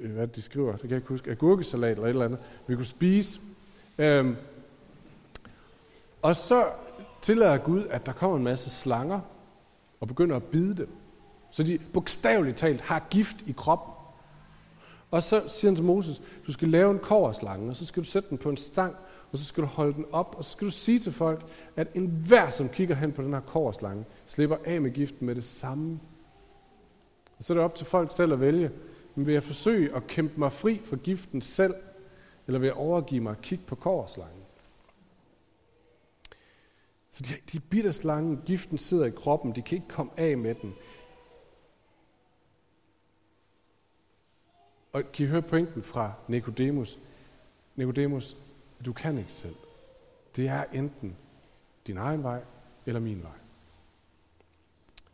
øh 0.00 0.10
hvad 0.10 0.26
de 0.26 0.42
skriver, 0.42 0.72
det 0.72 0.80
kan 0.80 0.90
jeg 0.90 0.96
ikke 0.96 1.08
huske, 1.08 1.30
agurkesalat 1.30 1.90
eller 1.90 2.04
et 2.04 2.10
eller 2.10 2.24
andet, 2.24 2.38
vi 2.66 2.74
kunne 2.74 2.86
spise. 2.86 3.40
Øhm, 3.98 4.36
og 6.22 6.36
så 6.36 6.64
tillader 7.22 7.56
Gud, 7.56 7.86
at 7.90 8.06
der 8.06 8.12
kommer 8.12 8.36
en 8.36 8.44
masse 8.44 8.70
slanger 8.70 9.20
og 10.00 10.08
begynder 10.08 10.36
at 10.36 10.42
bide 10.42 10.76
dem. 10.76 10.88
Så 11.50 11.62
de 11.62 11.78
bogstaveligt 11.92 12.56
talt 12.56 12.80
har 12.80 13.06
gift 13.10 13.36
i 13.46 13.52
kroppen. 13.52 13.99
Og 15.10 15.22
så 15.22 15.48
siger 15.48 15.70
han 15.70 15.76
til 15.76 15.84
Moses, 15.84 16.22
du 16.46 16.52
skal 16.52 16.68
lave 16.68 16.90
en 16.90 16.98
koverslange, 16.98 17.70
og 17.70 17.76
så 17.76 17.86
skal 17.86 18.02
du 18.02 18.08
sætte 18.08 18.30
den 18.30 18.38
på 18.38 18.50
en 18.50 18.56
stang, 18.56 18.94
og 19.32 19.38
så 19.38 19.44
skal 19.44 19.62
du 19.62 19.68
holde 19.68 19.94
den 19.94 20.04
op, 20.12 20.34
og 20.38 20.44
så 20.44 20.50
skal 20.50 20.66
du 20.66 20.72
sige 20.72 20.98
til 20.98 21.12
folk, 21.12 21.46
at 21.76 21.88
enhver, 21.94 22.50
som 22.50 22.68
kigger 22.68 22.94
hen 22.94 23.12
på 23.12 23.22
den 23.22 23.32
her 23.32 23.40
koverslange, 23.40 24.04
slipper 24.26 24.56
af 24.64 24.80
med 24.80 24.90
giften 24.90 25.26
med 25.26 25.34
det 25.34 25.44
samme. 25.44 26.00
Og 27.38 27.44
så 27.44 27.52
er 27.52 27.54
det 27.54 27.64
op 27.64 27.74
til 27.74 27.86
folk 27.86 28.12
selv 28.12 28.32
at 28.32 28.40
vælge, 28.40 28.70
men 29.14 29.26
vil 29.26 29.32
jeg 29.32 29.42
forsøge 29.42 29.96
at 29.96 30.06
kæmpe 30.06 30.40
mig 30.40 30.52
fri 30.52 30.80
fra 30.84 30.96
giften 30.96 31.42
selv, 31.42 31.74
eller 32.46 32.58
vil 32.58 32.66
jeg 32.66 32.76
overgive 32.76 33.20
mig 33.20 33.30
at 33.30 33.42
kigge 33.42 33.64
på 33.66 33.74
koverslangen? 33.74 34.42
Så 37.10 37.22
de, 37.22 37.52
de 37.52 37.60
bitter 37.60 37.92
slangen, 37.92 38.40
giften 38.46 38.78
sidder 38.78 39.06
i 39.06 39.10
kroppen, 39.10 39.54
de 39.54 39.62
kan 39.62 39.76
ikke 39.76 39.88
komme 39.88 40.12
af 40.16 40.38
med 40.38 40.54
den. 40.54 40.74
Og 44.92 45.02
kan 45.12 45.26
I 45.26 45.28
høre 45.28 45.42
pointen 45.42 45.82
fra 45.82 46.12
Nikodemus? 46.28 46.98
Nikodemus, 47.76 48.36
du 48.84 48.92
kan 48.92 49.18
ikke 49.18 49.32
selv. 49.32 49.54
Det 50.36 50.48
er 50.48 50.64
enten 50.72 51.16
din 51.86 51.96
egen 51.96 52.22
vej 52.22 52.40
eller 52.86 53.00
min 53.00 53.22
vej. 53.22 53.32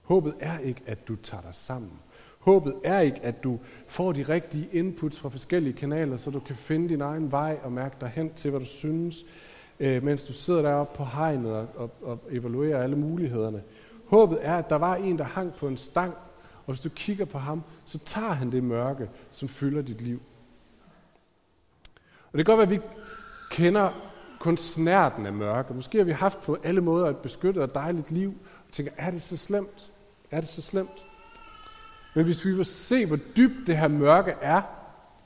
Håbet 0.03 0.35
er 0.41 0.59
ikke, 0.59 0.83
at 0.87 1.09
du 1.09 1.17
tager 1.17 1.43
dig 1.43 1.55
sammen. 1.55 1.93
Håbet 2.39 2.75
er 2.85 3.01
ikke, 3.01 3.21
at 3.23 3.45
du 3.45 3.59
får 3.87 4.13
de 4.13 4.23
rigtige 4.23 4.69
inputs 4.73 5.19
fra 5.19 5.29
forskellige 5.29 5.73
kanaler, 5.73 6.17
så 6.17 6.31
du 6.31 6.41
kan 6.41 6.57
finde 6.57 6.89
din 6.89 7.01
egen 7.01 7.33
vej 7.33 7.59
og 7.63 7.73
mærke 7.73 7.97
dig 8.01 8.09
hen 8.09 8.35
til, 8.35 8.51
hvad 8.51 8.61
du 8.61 8.67
synes, 8.67 9.25
øh, 9.81 10.05
mens 10.05 10.25
du 10.25 10.33
sidder 10.33 10.63
deroppe 10.63 10.97
på 10.97 11.05
hegnet 11.05 11.53
og, 11.53 11.69
og, 11.77 11.91
og 12.03 12.19
evaluerer 12.31 12.83
alle 12.83 12.97
mulighederne. 12.97 13.63
Håbet 14.07 14.39
er, 14.43 14.57
at 14.57 14.71
der 14.71 14.77
var 14.77 14.97
en, 14.97 15.19
der 15.19 15.25
hang 15.25 15.55
på 15.55 15.69
en 15.69 15.77
stang, 15.77 16.15
og 16.67 16.73
hvis 16.73 16.81
du 16.81 16.89
kigger 16.89 17.25
på 17.25 17.39
ham, 17.39 17.63
så 17.85 17.99
tager 17.99 18.33
han 18.33 18.53
det 18.53 18.65
mørke, 18.65 19.11
som 19.31 19.49
fylder 19.49 19.83
dit 19.83 20.01
liv. 20.01 20.23
Og 22.33 22.39
det 22.39 22.47
kan 22.47 22.57
godt 22.57 22.71
være, 22.71 22.77
at 22.77 22.83
vi 22.83 22.89
kender 23.51 23.91
kun 24.41 24.57
snærten 24.57 25.27
af 25.27 25.33
mørke. 25.33 25.75
Måske 25.75 25.99
har 25.99 26.05
vi 26.05 26.13
haft 26.13 26.41
på 26.41 26.57
alle 26.65 26.81
måder 26.81 27.07
et 27.07 27.17
beskyttet 27.17 27.63
og 27.63 27.75
dejligt 27.75 28.11
liv, 28.11 28.35
og 28.67 28.73
tænker, 28.73 28.93
er 28.97 29.11
det 29.11 29.23
så 29.23 29.37
slemt? 29.37 29.93
Er 30.31 30.41
det 30.41 30.49
så 30.49 30.63
slemt? 30.63 31.07
Men 32.15 32.25
hvis 32.25 32.45
vi 32.45 32.57
vil 32.57 32.65
se, 32.65 33.07
hvor 33.07 33.19
dybt 33.37 33.67
det 33.67 33.79
her 33.79 33.89
mørke 33.89 34.31
er, 34.31 34.63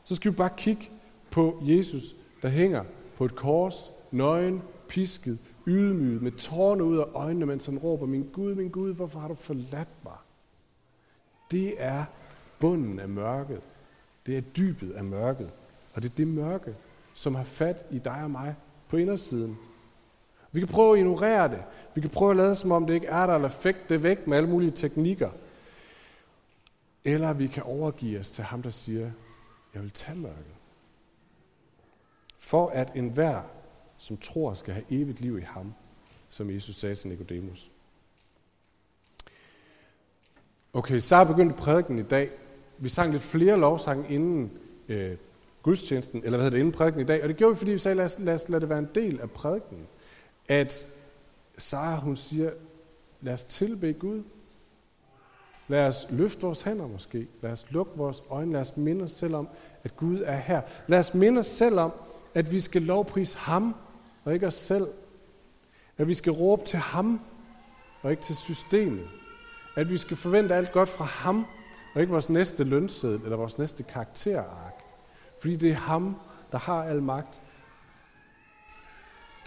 så 0.05 0.15
skal 0.15 0.31
vi 0.31 0.37
bare 0.37 0.51
kigge 0.57 0.91
på 1.31 1.63
Jesus, 1.63 2.15
der 2.43 2.49
hænger 2.49 2.85
på 3.17 3.25
et 3.25 3.35
kors, 3.35 3.91
nøgen, 4.11 4.63
pisket, 4.89 5.39
ydmyget, 5.67 6.23
med 6.23 6.33
tårne 6.33 6.85
ud 6.85 6.99
af 6.99 7.05
øjnene, 7.15 7.47
mens 7.47 7.67
han 7.67 7.79
råber, 7.79 8.07
min 8.07 8.29
Gud, 8.33 8.55
min 8.55 8.69
Gud, 8.69 8.95
hvorfor 8.95 9.21
har 9.21 9.29
du 9.29 9.35
forladt 9.35 10.05
mig? 10.05 10.17
Det 11.51 11.83
er 11.83 12.05
bunden 12.59 12.99
af 12.99 13.09
mørket. 13.09 13.61
Det 14.27 14.37
er 14.37 14.41
dybet 14.41 14.93
af 14.93 15.05
mørket. 15.05 15.53
Og 15.95 16.03
det 16.03 16.11
er 16.11 16.15
det 16.15 16.27
mørke, 16.27 16.75
som 17.15 17.35
har 17.35 17.45
fat 17.45 17.87
i 17.91 17.99
dig 17.99 18.21
og 18.23 18.31
mig 18.31 18.55
på 18.89 18.97
indersiden. 18.97 19.59
Vi 20.53 20.61
kan 20.61 20.69
prøve 20.69 20.93
at 20.93 20.99
ignorere 20.99 21.49
det. 21.49 21.63
Vi 21.95 22.01
kan 22.01 22.11
prøve 22.11 22.31
at 22.31 22.37
lade 22.37 22.55
som 22.55 22.73
om 22.73 22.87
det 22.87 22.95
ikke 22.95 23.07
er 23.07 23.27
der, 23.27 23.35
eller 23.35 23.49
fægte 23.49 23.95
det 23.95 24.03
væk 24.03 24.27
med 24.27 24.37
alle 24.37 24.49
mulige 24.49 24.71
teknikker. 24.71 25.31
Eller 27.05 27.33
vi 27.33 27.47
kan 27.47 27.63
overgive 27.63 28.19
os 28.21 28.31
til 28.31 28.45
ham, 28.45 28.63
der 28.63 28.71
siger, 28.71 29.11
jeg 29.75 29.83
vil 29.83 29.91
tage 29.91 30.19
mørket. 30.19 30.55
For 32.39 32.69
at 32.69 32.93
enhver, 32.95 33.43
som 33.99 34.17
tror, 34.17 34.55
skal 34.55 34.75
have 34.75 34.87
evigt 34.91 35.21
liv 35.21 35.39
i 35.39 35.43
ham, 35.43 35.75
som 36.29 36.51
Jesus 36.51 36.77
sagde 36.77 36.95
til 36.95 37.11
Nikodemus. 37.11 37.71
Okay, 40.73 41.01
så 41.01 41.17
er 41.17 41.25
begyndt 41.25 41.57
prædiken 41.57 41.99
i 41.99 42.03
dag. 42.03 42.31
Vi 42.79 42.89
sang 42.89 43.13
lidt 43.13 43.23
flere 43.23 43.59
lovsange 43.59 44.15
inden 44.15 44.51
øh, 44.89 45.17
gudstjenesten, 45.63 46.23
eller 46.25 46.31
hvad 46.31 46.39
hedder 46.39 46.51
det, 46.51 46.59
inden 46.59 46.73
prædiken 46.73 47.01
i 47.01 47.05
dag. 47.05 47.23
Og 47.23 47.29
det 47.29 47.37
gjorde 47.37 47.55
vi, 47.55 47.59
fordi 47.59 47.73
vi 47.73 47.79
sagde, 47.79 47.97
lad 47.97 48.05
os, 48.05 48.19
lad 48.19 48.35
os 48.35 48.49
lade 48.49 48.61
det 48.61 48.69
være 48.69 48.79
en 48.79 48.89
del 48.95 49.21
af 49.21 49.31
prædiken. 49.31 49.79
At 50.49 50.89
Sara, 51.59 51.97
hun 51.97 52.17
siger, 52.17 52.51
lad 53.21 53.35
os 53.35 53.45
tilbe 53.45 53.93
Gud. 53.93 54.23
Lad 55.69 55.87
os 55.87 56.07
løfte 56.11 56.43
vores 56.43 56.63
hænder 56.63 56.87
måske. 56.87 57.27
Lad 57.43 57.53
os 57.53 57.67
lukke 57.71 57.93
vores 57.97 58.23
øjne. 58.31 58.53
Lad 58.53 58.61
os 58.61 58.77
minde 58.77 59.05
os 59.05 59.13
selv 59.13 59.35
om, 59.35 59.49
at 59.85 59.97
Gud 59.97 60.23
er 60.25 60.37
her. 60.37 60.63
Lad 60.87 60.99
os 60.99 61.15
minde 61.15 61.39
os 61.39 61.47
selv 61.47 61.79
om, 61.79 61.93
at 62.35 62.53
vi 62.53 62.61
skal 62.61 62.83
lovprise 62.83 63.39
ham, 63.39 63.75
og 64.25 64.35
ikke 64.35 64.47
os 64.47 64.55
selv. 64.55 64.89
At 65.99 66.09
vi 66.09 66.15
skal 66.15 66.33
råbe 66.33 66.65
til 66.65 66.79
ham, 66.79 67.21
og 68.03 68.11
ikke 68.11 68.23
til 68.23 68.37
systemet. 68.37 69.09
At 69.81 69.91
vi 69.91 69.97
skal 69.97 70.17
forvente 70.17 70.55
alt 70.55 70.73
godt 70.73 70.89
fra 70.89 71.05
ham, 71.05 71.47
og 71.95 72.01
ikke 72.01 72.11
vores 72.11 72.31
næste 72.31 72.65
lønseddel 72.65 73.21
eller 73.25 73.37
vores 73.37 73.59
næste 73.59 73.83
karakterark. 73.83 74.75
Fordi 75.41 75.57
det 75.57 75.71
er 75.71 75.75
ham, 75.75 76.17
der 76.53 76.59
har 76.59 76.85
al 76.85 77.03
magt. 77.03 77.43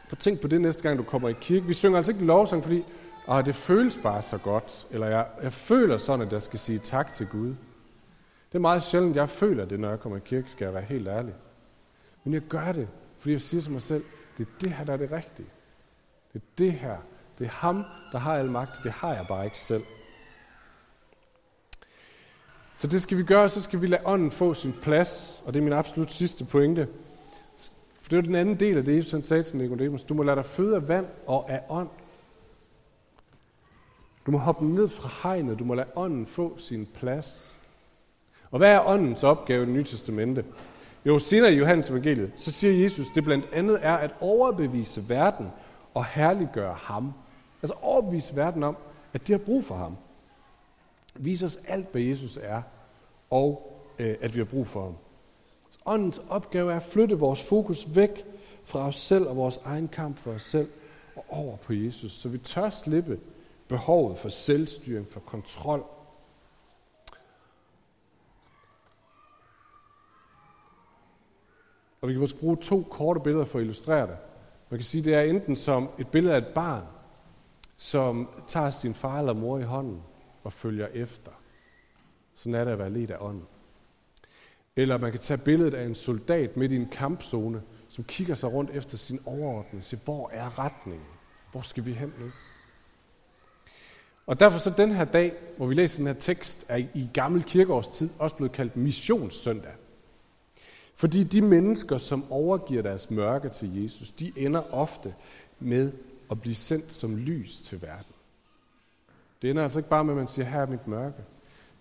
Prøv 0.10 0.18
tænk 0.18 0.40
på 0.40 0.48
det 0.48 0.62
næste 0.62 0.84
gang, 0.84 0.98
du 0.98 1.04
kommer 1.04 1.30
i 1.30 1.34
kirke. 1.42 1.66
Vi 1.66 1.74
synger 1.74 1.98
altså 1.98 2.12
ikke 2.12 2.26
lovsang, 2.26 2.64
fordi 2.64 2.84
Åh, 3.28 3.46
det 3.46 3.56
føles 3.56 4.00
bare 4.04 4.22
så 4.22 4.38
godt. 4.38 4.88
Eller 4.92 5.08
jeg, 5.08 5.28
jeg 5.44 5.54
føler 5.54 5.98
sådan, 5.98 6.28
at 6.28 6.34
jeg 6.34 6.44
skal 6.44 6.60
sige 6.60 6.80
tak 6.80 7.14
til 7.14 7.28
Gud. 7.28 7.48
Det 8.50 8.56
er 8.56 8.60
meget 8.60 8.84
sjældent, 8.84 9.16
jeg 9.16 9.30
føler 9.30 9.66
det, 9.66 9.80
når 9.80 9.90
jeg 9.90 10.00
kommer 10.00 10.18
i 10.18 10.22
kirke, 10.26 10.52
skal 10.52 10.66
jeg 10.66 10.74
være 10.74 10.84
helt 10.84 11.08
ærlig. 11.08 11.34
Men 12.24 12.34
jeg 12.34 12.42
gør 12.42 12.72
det, 12.72 12.88
fordi 13.20 13.34
jeg 13.34 13.42
siger 13.42 13.62
til 13.62 13.72
mig 13.72 13.82
selv, 13.82 14.04
det 14.38 14.48
er 14.48 14.52
det 14.62 14.72
her, 14.72 14.86
der 14.86 14.94
er 14.94 14.98
det 14.98 15.12
rigtige. 15.12 15.50
Det 16.34 16.42
er 16.42 16.46
det 16.58 16.72
her. 16.72 16.98
Det 17.40 17.46
er 17.46 17.52
ham, 17.52 17.84
der 18.12 18.18
har 18.18 18.36
al 18.36 18.50
magt. 18.50 18.72
Det 18.84 18.92
har 18.92 19.14
jeg 19.14 19.26
bare 19.28 19.46
ikke 19.46 19.60
selv. 19.60 19.84
Så 22.76 22.88
det 22.88 23.02
skal 23.02 23.18
vi 23.18 23.24
gøre, 23.24 23.50
så 23.50 23.62
skal 23.62 23.82
vi 23.82 23.88
lade 23.88 24.02
ånden 24.06 24.32
få 24.32 24.54
sin 24.54 24.74
plads, 24.82 25.44
og 25.46 25.54
det 25.54 25.60
er 25.60 25.64
min 25.64 25.74
absolut 25.74 26.12
sidste 26.12 26.46
pointe. 26.46 26.88
For 28.02 28.10
det 28.10 28.16
var 28.16 28.22
den 28.22 28.36
anden 28.36 28.60
del 28.60 28.78
af 28.78 28.86
det, 28.86 28.98
Jesus 28.98 29.26
sagde 29.26 29.44
til 29.44 29.58
Nicodemus. 29.58 30.04
Du 30.04 30.14
må 30.14 30.24
lade 30.24 30.36
dig 30.36 30.46
føde 30.46 30.76
af 30.76 30.88
vand 30.88 31.06
og 31.28 31.52
af 31.52 31.62
ånd. 31.70 31.90
Du 34.26 34.32
må 34.32 34.38
hoppe 34.38 34.66
ned 34.66 34.90
fra 34.90 35.10
hegnet, 35.24 35.60
du 35.60 35.66
må 35.66 35.74
lade 35.74 35.88
ånden 35.96 36.26
få 36.26 36.58
sin 36.58 36.88
plads. 36.94 37.58
Og 38.52 38.58
hvad 38.58 38.70
er 38.70 38.88
åndens 38.88 39.24
opgave 39.24 39.64
i 39.64 39.66
det 39.66 39.74
nye 39.74 39.84
testamente? 39.84 40.46
Jo, 41.06 41.20
senere 41.20 41.54
i 41.54 41.58
Johannes 41.58 41.90
evangeliet, 41.90 42.32
så 42.36 42.52
siger 42.52 42.84
Jesus, 42.84 43.08
det 43.16 43.24
blandt 43.24 43.50
andet 43.54 43.80
er 43.82 43.96
at 43.96 44.16
overbevise 44.20 45.10
verden 45.10 45.48
og 45.94 46.06
herliggøre 46.06 46.74
ham. 46.74 47.14
Altså 47.62 47.76
overbevise 47.82 48.36
verden 48.36 48.64
om, 48.64 48.78
at 49.14 49.28
de 49.28 49.32
har 49.32 49.40
brug 49.40 49.66
for 49.66 49.76
ham. 49.76 49.96
Vis 51.16 51.44
os 51.44 51.60
alt, 51.68 51.92
hvad 51.92 52.02
Jesus 52.02 52.40
er, 52.42 52.62
og 53.30 53.80
øh, 54.00 54.16
at 54.22 54.36
vi 54.36 54.40
har 54.40 54.46
brug 54.46 54.68
for 54.68 54.84
ham. 54.84 54.96
Åndens 55.86 56.22
opgave 56.30 56.72
er 56.72 56.76
at 56.76 56.84
flytte 56.84 57.20
vores 57.20 57.44
fokus 57.44 57.96
væk 57.96 58.26
fra 58.66 58.88
os 58.88 58.96
selv 58.96 59.28
og 59.28 59.36
vores 59.36 59.60
egen 59.64 59.88
kamp 59.88 60.18
for 60.18 60.32
os 60.32 60.42
selv, 60.42 60.70
og 61.16 61.26
over 61.30 61.58
på 61.58 61.74
Jesus, 61.74 62.12
så 62.12 62.30
vi 62.30 62.38
tør 62.38 62.70
slippe 62.70 63.20
behovet 63.68 64.18
for 64.18 64.30
selvstyring, 64.30 65.08
for 65.12 65.20
kontrol. 65.20 65.84
Og 72.02 72.08
vi 72.08 72.14
kan 72.14 72.20
måske 72.20 72.40
bruge 72.40 72.58
to 72.58 72.88
korte 72.90 73.20
billeder 73.20 73.46
for 73.46 73.60
at 73.60 73.64
illustrere 73.64 74.08
det. 74.08 74.18
Man 74.70 74.78
kan 74.78 74.86
sige, 74.86 75.04
det 75.04 75.14
er 75.14 75.22
enten 75.22 75.56
som 75.56 75.90
et 76.00 76.08
billede 76.08 76.34
af 76.34 76.38
et 76.38 76.48
barn, 76.48 76.84
som 77.78 78.30
tager 78.48 78.70
sin 78.70 78.94
far 78.94 79.20
eller 79.20 79.34
mor 79.34 79.60
i 79.60 79.64
hånden 79.64 80.04
og 80.44 80.54
følger 80.54 80.88
efter. 80.88 81.32
Sådan 82.36 82.56
er 82.56 82.64
det 82.64 82.72
at 82.72 82.80
være 82.80 82.90
ledt 82.90 83.12
af 83.12 83.18
ånden. 83.20 83.46
Eller 84.76 84.98
man 84.98 85.12
kan 85.12 85.20
tage 85.20 85.38
billedet 85.38 85.74
af 85.74 85.86
en 85.86 85.96
soldat 85.96 86.58
midt 86.58 86.72
i 86.72 86.76
en 86.76 86.90
kampzone, 86.92 87.62
som 87.90 88.04
kigger 88.04 88.36
sig 88.36 88.54
rundt 88.54 88.72
efter 88.72 88.98
sin 88.98 89.20
overordnede 89.26 89.84
se, 89.84 89.98
hvor 90.06 90.30
er 90.34 90.60
retningen? 90.60 91.08
Hvor 91.52 91.62
skal 91.62 91.86
vi 91.86 91.94
hen 91.94 92.14
nu? 92.20 92.32
Og 94.26 94.40
derfor 94.40 94.60
så 94.60 94.74
den 94.78 94.92
her 94.92 95.06
dag, 95.06 95.34
hvor 95.58 95.68
vi 95.68 95.74
læser 95.74 95.98
den 95.98 96.08
her 96.08 96.14
tekst, 96.14 96.66
er 96.70 96.78
i 96.78 97.10
gammel 97.14 97.44
kirkeårstid 97.44 98.10
også 98.20 98.36
blevet 98.36 98.52
kaldt 98.52 98.78
missionssøndag. 98.78 99.74
Fordi 100.96 101.24
de 101.24 101.42
mennesker, 101.42 101.98
som 101.98 102.32
overgiver 102.32 102.82
deres 102.82 103.10
mørke 103.10 103.50
til 103.50 103.84
Jesus, 103.84 104.12
de 104.12 104.34
ender 104.36 104.74
ofte 104.74 105.16
med 105.60 105.92
at 106.32 106.42
blive 106.42 106.56
sendt 106.56 106.94
som 106.94 107.18
lys 107.18 107.62
til 107.62 107.82
verden. 107.82 108.13
Det 109.44 109.50
ender 109.50 109.64
altså 109.64 109.80
ikke 109.80 109.90
bare 109.90 110.04
med, 110.04 110.14
at 110.14 110.18
man 110.18 110.28
siger, 110.28 110.46
her 110.46 110.62
er 110.62 110.66
mit 110.66 110.88
mørke. 110.88 111.24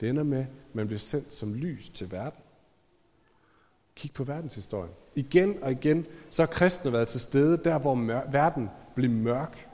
Det 0.01 0.09
ender 0.09 0.23
med, 0.23 0.39
at 0.39 0.47
man 0.73 0.87
bliver 0.87 0.99
sendt 0.99 1.35
som 1.35 1.55
lys 1.55 1.89
til 1.89 2.13
verden. 2.13 2.41
Kig 3.95 4.13
på 4.13 4.25
verdenshistorien. 4.25 4.93
Igen 5.15 5.63
og 5.63 5.73
igen, 5.73 6.07
så 6.31 6.43
har 6.43 6.47
kristne 6.47 6.93
været 6.93 7.09
til 7.09 7.21
stede 7.21 7.57
der, 7.57 7.79
hvor 7.79 7.95
mør- 7.95 8.31
verden 8.31 8.71
blev 8.95 9.11
mørk. 9.11 9.69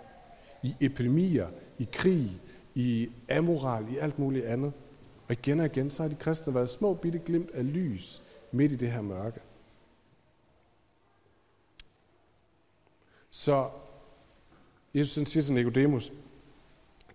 i 0.62 0.74
epidemier, 0.80 1.48
i 1.78 1.88
krig, 1.92 2.40
i 2.74 3.10
amoral, 3.28 3.92
i 3.92 3.98
alt 3.98 4.18
muligt 4.18 4.44
andet. 4.44 4.72
Og 5.28 5.32
igen 5.32 5.60
og 5.60 5.66
igen, 5.66 5.90
så 5.90 6.02
har 6.02 6.08
de 6.08 6.14
kristne 6.14 6.54
været 6.54 6.70
små 6.70 6.94
bitte 6.94 7.18
glimt 7.18 7.50
af 7.50 7.72
lys 7.72 8.22
midt 8.52 8.72
i 8.72 8.76
det 8.76 8.92
her 8.92 9.00
mørke. 9.00 9.40
Så 13.30 13.70
Jesus 14.94 15.28
siger 15.28 15.44
til 15.44 15.54
Nicodemus, 15.54 16.12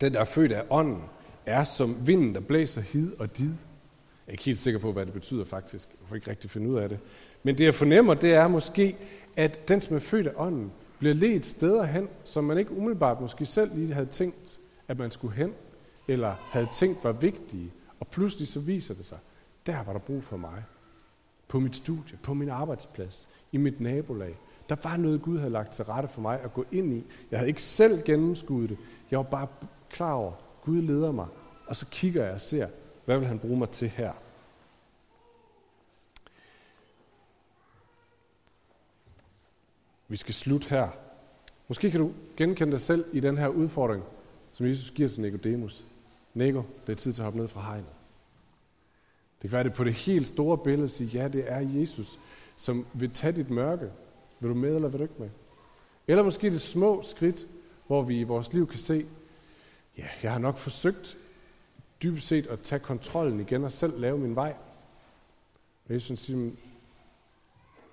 den 0.04 0.14
der 0.14 0.20
er 0.20 0.26
født 0.26 0.52
af 0.52 0.64
ånden, 0.70 1.02
er 1.46 1.64
som 1.64 1.98
vinden, 2.08 2.36
der 2.36 2.42
blæser 2.42 2.82
hid 2.82 3.12
og 3.20 3.38
did. 3.38 3.46
Jeg 3.48 4.28
er 4.28 4.32
ikke 4.32 4.44
helt 4.44 4.60
sikker 4.60 4.80
på, 4.80 4.92
hvad 4.92 5.06
det 5.06 5.14
betyder 5.14 5.46
faktisk. 5.46 5.90
Jeg 5.90 6.08
får 6.08 6.16
ikke 6.16 6.30
rigtig 6.30 6.50
finde 6.50 6.70
ud 6.70 6.78
af 6.78 6.90
det. 6.90 7.00
Men 7.44 7.58
det 7.58 7.64
jeg 7.64 7.76
fornemmer, 7.76 8.14
det 8.14 8.34
er 8.34 8.48
måske, 8.48 8.96
at 9.36 9.68
den, 9.68 9.82
som 9.82 9.96
er 9.96 10.00
født 10.00 10.28
af 10.28 10.34
ånden, 10.36 10.72
bliver 11.00 11.14
ledt 11.16 11.46
steder 11.46 11.84
hen, 11.84 12.08
som 12.24 12.44
man 12.44 12.58
ikke 12.58 12.72
umiddelbart 12.72 13.22
måske 13.22 13.46
selv 13.46 13.76
lige 13.76 13.94
havde 13.94 14.06
tænkt, 14.06 14.60
at 14.88 14.98
man 14.98 15.12
skulle 15.12 15.36
hen, 15.36 15.54
eller 16.08 16.36
havde 16.52 16.68
tænkt 16.74 17.04
var 17.04 17.12
vigtige. 17.12 17.72
Og 18.00 18.08
pludselig 18.08 18.48
så 18.48 18.60
viser 18.60 18.94
det 18.94 19.06
sig, 19.06 19.18
der 19.66 19.84
var 19.84 19.94
der 19.94 20.00
brug 20.00 20.24
for 20.24 20.38
mig. 20.38 20.64
På 21.48 21.60
mit 21.60 21.76
studie, 21.76 22.18
på 22.24 22.34
min 22.34 22.50
arbejdsplads, 22.50 23.28
i 23.52 23.58
mit 23.58 23.82
nabolag. 23.82 24.38
Der 24.70 24.76
var 24.84 24.98
noget, 24.98 25.22
Gud 25.22 25.38
havde 25.38 25.52
lagt 25.52 25.74
til 25.74 25.86
rette 25.86 26.10
for 26.10 26.22
mig 26.22 26.40
at 26.44 26.54
gå 26.54 26.66
ind 26.72 26.94
i. 26.94 27.04
Jeg 27.32 27.40
havde 27.40 27.50
ikke 27.50 27.62
selv 27.62 28.04
gennemskuddet 28.04 28.70
det. 28.70 28.78
Jeg 29.12 29.18
var 29.18 29.24
bare 29.24 29.48
klar 29.94 30.14
over, 30.14 30.34
Gud 30.62 30.82
leder 30.82 31.12
mig. 31.12 31.28
Og 31.68 31.76
så 31.76 31.86
kigger 31.86 32.24
jeg 32.24 32.34
og 32.34 32.42
ser, 32.42 32.68
hvad 33.06 33.20
vil 33.20 33.28
han 33.28 33.40
bruge 33.40 33.58
mig 33.58 33.70
til 33.70 33.90
her? 33.90 34.14
Vi 40.08 40.18
skal 40.18 40.34
slutte 40.34 40.70
her. 40.70 40.90
Måske 41.68 41.92
kan 41.92 42.00
du 42.00 42.12
genkende 42.38 42.72
dig 42.72 42.82
selv 42.82 43.06
i 43.12 43.20
den 43.20 43.38
her 43.38 43.48
udfordring, 43.48 44.04
som 44.52 44.66
Jesus 44.66 44.92
giver 44.92 45.10
til 45.10 45.22
Nicodemus. 45.22 45.86
Nico, 46.34 46.64
det 46.88 46.92
er 46.92 46.98
tid 46.98 47.14
til 47.14 47.22
at 47.22 47.24
hoppe 47.24 47.40
ned 47.40 47.48
fra 47.48 47.62
hegnet. 47.62 47.96
Det 49.42 49.50
kan 49.50 49.52
være 49.52 49.64
det 49.64 49.74
på 49.74 49.84
det 49.84 49.94
helt 49.94 50.28
store 50.28 50.58
billede 50.58 50.84
at 50.84 50.92
sige, 50.92 51.10
ja, 51.22 51.28
det 51.28 51.44
er 51.48 51.60
Jesus, 51.60 52.20
som 52.56 52.86
vil 52.94 53.12
tage 53.12 53.32
dit 53.32 53.50
mørke. 53.50 53.92
Vil 54.40 54.50
du 54.50 54.56
med, 54.56 54.76
eller 54.76 54.88
vil 54.88 55.00
du 55.00 55.04
ikke 55.04 55.16
med? 55.20 55.30
Eller 56.08 56.24
måske 56.24 56.50
det 56.50 56.62
små 56.62 57.02
skridt, 57.02 57.48
hvor 57.88 58.02
vi 58.02 58.20
i 58.20 58.24
vores 58.24 58.54
liv 58.54 58.68
kan 58.68 58.80
se, 58.80 59.06
ja, 59.98 60.08
jeg 60.24 60.32
har 60.32 60.40
nok 60.40 60.58
forsøgt 60.58 61.18
dybest 62.04 62.28
set 62.28 62.48
at 62.48 62.62
tage 62.62 62.80
kontrollen 62.80 63.40
igen 63.40 63.64
og 63.64 63.72
selv 63.72 64.00
lave 64.00 64.18
min 64.18 64.36
vej. 64.36 64.56
Men 65.88 65.96
Jesus 65.96 66.20
siger, 66.20 66.52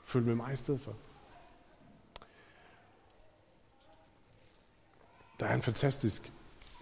følg 0.05 0.27
med 0.27 0.35
mig 0.35 0.53
i 0.53 0.57
stedet 0.57 0.81
for. 0.81 0.95
Der 5.41 5.47
er 5.47 5.55
en 5.55 5.63
fantastisk 5.63 6.33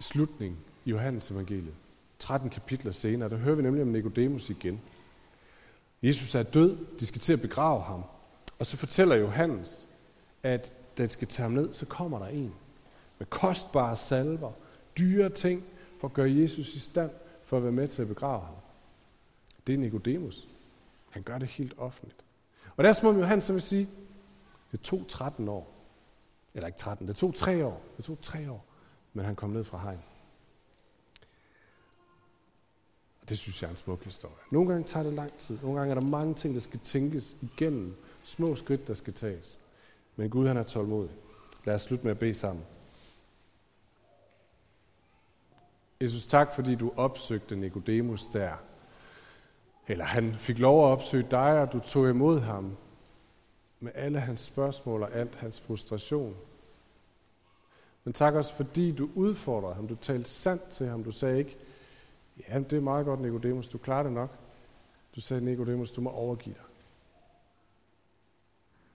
slutning 0.01 0.57
i 0.85 0.89
Johannes 0.89 1.31
evangeliet. 1.31 1.73
13 2.19 2.49
kapitler 2.49 2.91
senere, 2.91 3.29
der 3.29 3.37
hører 3.37 3.55
vi 3.55 3.61
nemlig 3.61 3.81
om 3.81 3.87
Nikodemus 3.87 4.49
igen. 4.49 4.81
Jesus 6.03 6.35
er 6.35 6.43
død, 6.43 6.85
de 6.99 7.05
skal 7.05 7.21
til 7.21 7.33
at 7.33 7.41
begrave 7.41 7.81
ham. 7.81 8.03
Og 8.59 8.65
så 8.65 8.77
fortæller 8.77 9.15
Johannes, 9.15 9.87
at 10.43 10.73
da 10.97 11.03
de 11.03 11.09
skal 11.09 11.27
tage 11.27 11.43
ham 11.43 11.51
ned, 11.51 11.73
så 11.73 11.85
kommer 11.85 12.19
der 12.19 12.27
en 12.27 12.53
med 13.19 13.27
kostbare 13.27 13.97
salver, 13.97 14.51
dyre 14.99 15.29
ting, 15.29 15.63
for 15.99 16.07
at 16.07 16.13
gøre 16.13 16.31
Jesus 16.31 16.75
i 16.75 16.79
stand 16.79 17.11
for 17.43 17.57
at 17.57 17.63
være 17.63 17.71
med 17.71 17.87
til 17.87 18.01
at 18.01 18.07
begrave 18.07 18.41
ham. 18.41 18.55
Det 19.67 19.73
er 19.73 19.77
Nikodemus. 19.77 20.47
Han 21.09 21.23
gør 21.23 21.37
det 21.37 21.47
helt 21.47 21.73
offentligt. 21.77 22.23
Og 22.77 22.83
der 22.83 22.89
er 22.89 22.93
som 22.93 23.07
om 23.07 23.17
Johannes 23.17 23.43
så 23.43 23.53
vil 23.53 23.61
sige, 23.61 23.89
det 24.71 24.81
tog 24.81 25.05
13 25.07 25.47
år. 25.47 25.75
Eller 26.53 26.67
ikke 26.67 26.79
13, 26.79 27.07
det 27.07 27.15
tog 27.15 27.35
3 27.35 27.65
år. 27.65 27.81
Det 27.97 28.05
tog 28.05 28.17
3 28.21 28.51
år, 28.51 28.65
men 29.13 29.25
han 29.25 29.35
kom 29.35 29.49
ned 29.49 29.63
fra 29.63 29.77
hegn. 29.77 29.99
Og 33.21 33.29
det 33.29 33.37
synes 33.37 33.61
jeg 33.61 33.67
er 33.67 33.71
en 33.71 33.77
smuk 33.77 34.03
historie. 34.03 34.35
Nogle 34.51 34.69
gange 34.69 34.83
tager 34.83 35.03
det 35.03 35.13
lang 35.13 35.33
tid. 35.33 35.59
Nogle 35.61 35.79
gange 35.79 35.91
er 35.91 35.99
der 35.99 36.07
mange 36.07 36.33
ting, 36.33 36.53
der 36.53 36.61
skal 36.61 36.79
tænkes 36.79 37.37
igennem. 37.41 37.95
Små 38.23 38.55
skridt, 38.55 38.87
der 38.87 38.93
skal 38.93 39.13
tages. 39.13 39.59
Men 40.15 40.29
Gud 40.29 40.47
han 40.47 40.57
er 40.57 40.63
tålmodig. 40.63 41.15
Lad 41.65 41.75
os 41.75 41.81
slutte 41.81 42.03
med 42.03 42.11
at 42.11 42.19
bede 42.19 42.33
sammen. 42.33 42.65
Jesus, 46.01 46.25
tak 46.25 46.55
fordi 46.55 46.75
du 46.75 46.93
opsøgte 46.95 47.55
Nikodemus 47.55 48.25
der. 48.27 48.53
Eller 49.87 50.05
han 50.05 50.35
fik 50.35 50.59
lov 50.59 50.85
at 50.85 50.91
opsøge 50.91 51.27
dig, 51.31 51.61
og 51.61 51.73
du 51.73 51.79
tog 51.79 52.09
imod 52.09 52.39
ham 52.39 52.77
med 53.79 53.91
alle 53.95 54.19
hans 54.19 54.41
spørgsmål 54.41 55.03
og 55.03 55.13
alt 55.13 55.35
hans 55.35 55.61
frustration. 55.61 56.35
Men 58.03 58.13
tak 58.13 58.33
også 58.33 58.55
fordi 58.55 58.91
du 58.91 59.09
udfordrede 59.15 59.75
ham, 59.75 59.87
du 59.87 59.95
talte 59.95 60.29
sandt 60.29 60.63
til 60.63 60.87
ham, 60.87 61.03
du 61.03 61.11
sagde 61.11 61.39
ikke, 61.39 61.57
ja, 62.49 62.59
det 62.59 62.73
er 62.73 62.81
meget 62.81 63.05
godt, 63.05 63.21
Nikodemus, 63.21 63.67
du 63.67 63.77
klarer 63.77 64.03
det 64.03 64.11
nok. 64.11 64.29
Du 65.15 65.21
sagde, 65.21 65.45
Nikodemus, 65.45 65.91
du 65.91 66.01
må 66.01 66.09
overgive 66.09 66.55
dig. 66.55 66.63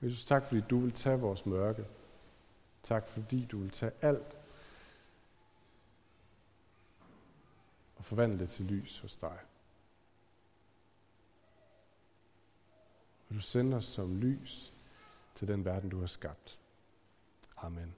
Jesus, 0.02 0.24
tak 0.24 0.44
fordi 0.46 0.60
du 0.60 0.78
vil 0.78 0.92
tage 0.92 1.20
vores 1.20 1.46
mørke. 1.46 1.84
Tak 2.82 3.08
fordi 3.08 3.44
du 3.50 3.58
vil 3.58 3.70
tage 3.70 3.92
alt 4.02 4.36
og 8.04 8.08
forvandle 8.08 8.38
det 8.38 8.48
til 8.48 8.64
lys 8.64 8.98
hos 8.98 9.16
dig. 9.16 9.38
Og 13.28 13.34
du 13.34 13.40
sender 13.40 13.78
os 13.78 13.84
som 13.84 14.16
lys 14.16 14.72
til 15.34 15.48
den 15.48 15.64
verden, 15.64 15.90
du 15.90 16.00
har 16.00 16.06
skabt. 16.06 16.58
Amen. 17.56 17.94